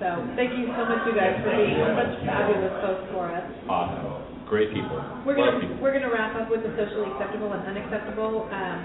[0.00, 3.44] So, thank you so much, you guys, for being such fabulous folks for us.
[3.68, 4.29] Awesome.
[4.50, 4.98] Great people.
[5.22, 5.78] We're gonna, people.
[5.78, 8.50] we're gonna wrap up with the socially acceptable and unacceptable.
[8.50, 8.78] Um,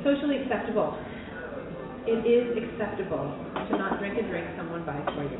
[0.00, 0.96] socially acceptable.
[2.08, 5.36] It is acceptable to not drink a drink someone buys for you.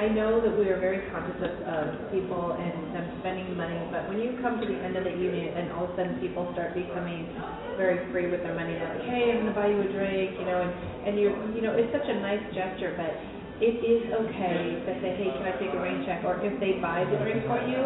[0.00, 4.08] I know that we are very conscious of, of people and them spending money, but
[4.08, 6.48] when you come to the end of the evening and all of a sudden people
[6.56, 7.28] start becoming
[7.76, 10.64] very free with their money, like, hey, I'm gonna buy you a drink, you know,
[10.64, 10.72] and,
[11.04, 13.12] and you're, you know, it's such a nice gesture, but
[13.60, 16.22] it is okay to say, hey, can I take a rain check?
[16.24, 17.82] Or if they buy the drink for you,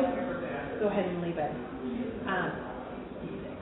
[0.80, 1.52] go ahead and leave it.
[2.28, 2.50] Um,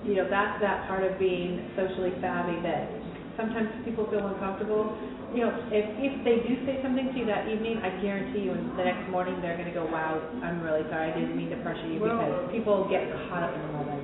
[0.04, 2.88] you know, that's that part of being socially savvy that
[3.36, 4.96] sometimes people feel uncomfortable.
[5.30, 8.56] You know, if, if they do say something to you that evening, I guarantee you,
[8.74, 11.86] the next morning, they're gonna go, wow, I'm really sorry, I didn't mean to pressure
[11.86, 14.02] you, Well- because people get caught up in the moment.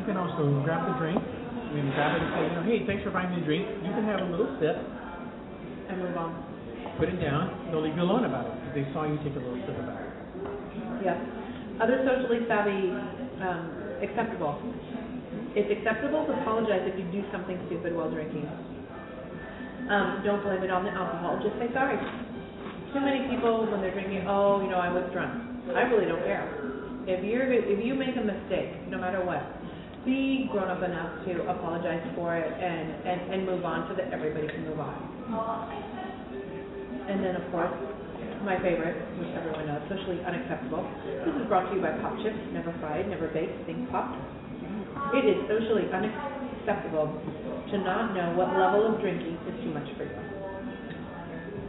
[0.00, 3.04] You can also grab the drink, can grab it and say, you know, hey, thanks
[3.06, 3.64] for buying me the drink.
[3.86, 6.53] You can have a little sip, And move on.
[6.98, 9.42] Put it down, they'll leave you alone about it, because they saw you take a
[9.42, 10.10] little sip about it.
[11.02, 11.18] Yes.
[11.82, 12.94] Other socially savvy,
[13.42, 13.62] um,
[14.02, 14.58] acceptable.
[15.54, 18.46] It's acceptable to apologize if you do something stupid while drinking.
[19.90, 21.98] Um, don't blame it on the alcohol, just say sorry.
[22.94, 25.34] Too many people, when they're drinking, oh, you know, I was drunk.
[25.74, 26.46] I really don't care.
[27.06, 29.42] If you're, if you make a mistake, no matter what,
[30.04, 34.12] be grown up enough to apologize for it and, and, and move on so that
[34.12, 34.94] everybody can move on.
[37.08, 37.72] And then, of course,
[38.44, 40.84] my favorite, which everyone knows, socially unacceptable.
[41.04, 44.12] This is brought to you by Popchips, never fried, never baked, think pop.
[45.12, 47.12] It is socially unacceptable
[47.72, 50.16] to not know what level of drinking is too much for you.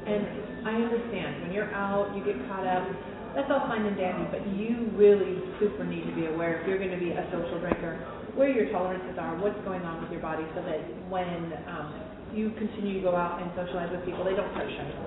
[0.08, 0.24] And
[0.68, 2.88] I understand, when you're out, you get caught up,
[3.36, 6.80] that's all fine and dandy, but you really super need to be aware, if you're
[6.80, 8.00] gonna be a social drinker,
[8.36, 10.80] where your tolerances are, what's going on with your body, so that
[11.10, 11.92] when, um,
[12.36, 15.00] you continue to go out and socialize with people, they don't shutting you.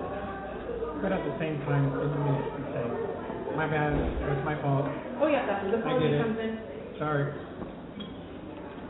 [1.01, 2.85] But at the same time, in the minute, you say,
[3.55, 4.89] my bad, it's my fault,
[5.21, 6.51] Oh, yeah, that's where the apology comes in.
[6.97, 7.31] sorry.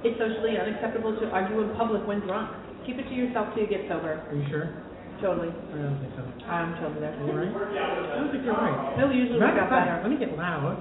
[0.02, 2.56] It's socially unacceptable to argue in public when drunk.
[2.88, 4.24] Keep it to yourself till you get sober.
[4.24, 4.72] Are you sure?
[5.20, 5.52] Totally.
[5.52, 6.24] I don't think so.
[6.48, 7.12] I'm totally there.
[7.12, 7.52] Are you right?
[7.52, 8.96] I don't think you're right.
[8.96, 10.00] He'll usually Matter fact, better.
[10.00, 10.80] let me get loud.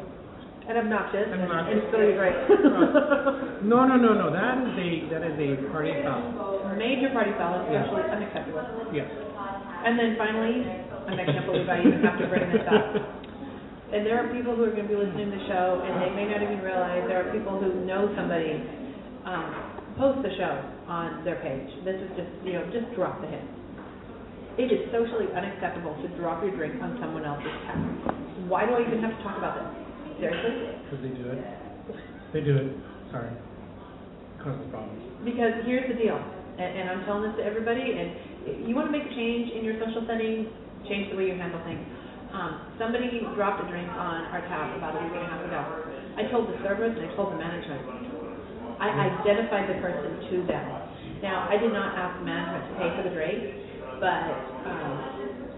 [0.68, 1.72] And obnoxious, and, Obnoxious.
[1.72, 2.38] and still you're right.
[3.64, 6.70] No, no, no, no, that is a, that is a party foul.
[6.78, 7.88] Major party foul is Yeah.
[7.90, 8.62] socially unacceptable.
[8.94, 9.08] Yes.
[9.08, 12.84] And then finally, and I can't believe I even have to bring this up.
[13.96, 16.28] And there are people who are gonna be listening to the show, and they may
[16.28, 18.60] not even realize, there are people who know somebody,
[19.24, 19.48] um,
[19.96, 20.54] post the show
[20.86, 21.66] on their page.
[21.82, 23.48] This is just, you know, just drop the hint.
[24.60, 27.80] It is socially unacceptable to drop your drink on someone else's tab.
[28.46, 29.87] Why do I even have to talk about this?
[30.18, 30.54] Seriously?
[30.84, 31.40] Because they do it.
[32.32, 32.68] They do it.
[33.10, 33.30] Sorry.
[34.42, 35.02] Causes problems.
[35.24, 38.94] Because here's the deal, and, and I'm telling this to everybody, and you want to
[38.94, 40.46] make a change in your social setting,
[40.88, 41.82] change the way you handle things.
[42.32, 45.62] Um, somebody dropped a drink on our tab about a week and a half ago.
[46.18, 47.82] I told the servers and I told the management.
[48.78, 50.66] I identified the person to them.
[51.22, 53.42] Now, I did not ask management to pay for the drink,
[53.98, 54.22] but
[54.70, 54.92] um,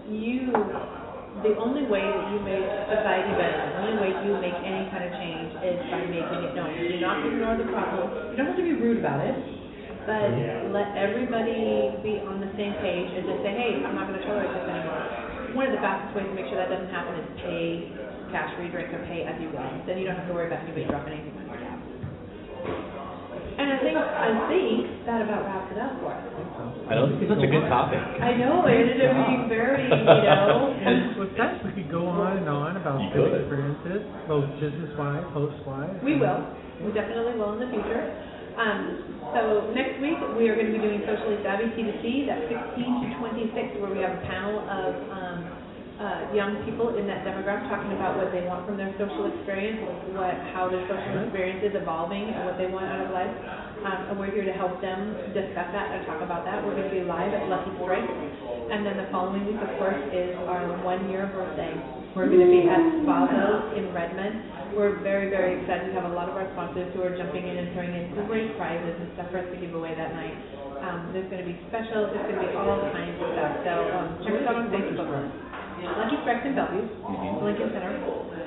[0.09, 0.49] you,
[1.39, 5.07] the only way that you make society better, the only way you make any kind
[5.07, 6.75] of change is by making it known.
[6.75, 8.35] You do not ignore the problem.
[8.35, 9.35] You don't have to be rude about it,
[10.03, 10.27] but
[10.75, 14.25] let everybody be on the same page and just say, hey, I'm not going to
[14.27, 15.55] tolerate this anymore.
[15.55, 17.89] One of the fastest ways to make sure that doesn't happen is pay
[18.35, 19.63] cash for your drink or pay as you go.
[19.87, 23.00] Then you don't have to worry about anybody dropping anything on your tab.
[23.61, 26.25] And I think, I think that about wraps it up for us.
[26.89, 28.01] I know, this is such a good topic.
[28.01, 32.09] I know, it ended up being very, you know, And with that, we could go
[32.09, 33.41] on and on about You good could.
[33.45, 35.93] experiences, both business-wise, host-wise.
[36.01, 36.41] we will.
[36.81, 38.01] We definitely will in the future.
[38.57, 38.81] Um,
[39.37, 43.77] so next week, we are gonna be doing socially savvy C2C, that's sixteen to twenty-six,
[43.79, 45.37] where we have a panel of, um,
[46.01, 49.85] uh, young people in that demographic talking about what they want from their social experience,
[50.17, 53.29] what, how their social experience is evolving and what they want out of life.
[53.85, 56.65] Um, and we're here to help them discuss that and talk about that.
[56.65, 58.09] We're gonna be live at Lucky Strike.
[58.73, 61.73] And then the following week, of course, is our one-year birthday.
[62.17, 64.73] We're gonna be at Spazzo in Redmond.
[64.73, 67.57] We're very, very excited to have a lot of our sponsors who are jumping in
[67.57, 70.33] and throwing in great prizes and stuff for us to give away that night.
[70.81, 74.33] Um, there's gonna be specials, there's gonna be all kinds of stuff, so, um, check
[74.33, 75.09] us out on Facebook.
[75.81, 77.41] Lucky Strike in Bellevue, Mhm.
[77.43, 77.93] Lincoln Center,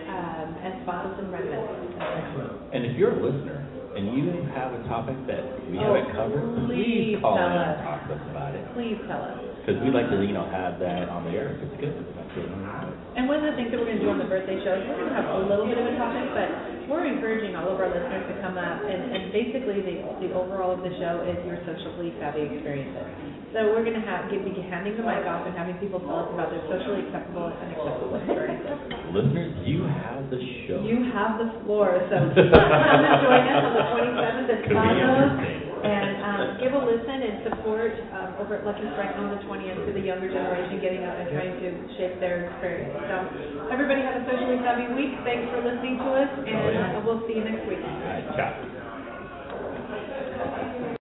[0.08, 1.68] um, and Spazzos in Redmond.
[1.98, 2.52] Excellent.
[2.72, 3.62] And if you're a listener
[3.96, 7.48] and you have a topic that we Oh, haven't covered, please please call in tell
[7.50, 7.84] and us.
[7.84, 8.62] talk to us about it.
[8.74, 9.38] Please tell us.
[9.64, 12.04] Because we'd like to, you know, have that on the air if it's good.
[12.34, 13.02] That's what we want to do.
[13.14, 14.98] And one of the things that we're gonna do on the birthday show is we're
[15.06, 16.50] gonna have a little bit of a topic, but
[16.90, 20.74] we're encouraging all of our listeners to come up and, and basically the, the overall
[20.74, 23.06] of the show is your socially savvy experiences.
[23.54, 26.30] So we're gonna have, give, be handing the mic off and having people tell us
[26.34, 28.78] about their socially acceptable and unacceptable experiences.
[29.14, 30.82] Listeners, you have the show.
[30.82, 34.82] You have the floor, so come and join us on the twenty-seventh at Could be
[34.82, 35.06] Spazzo.
[35.06, 35.73] interesting.
[35.84, 39.84] And, um, give a listen and support, um, over at Lucky Strike on the twentieth
[39.84, 41.68] to the younger generation getting out and trying to
[42.00, 42.96] shape their experience.
[43.04, 45.12] So, everybody have a socially savvy week.
[45.28, 47.84] Thanks for listening to us, and uh, we'll see you next week.
[48.32, 48.64] Ciao.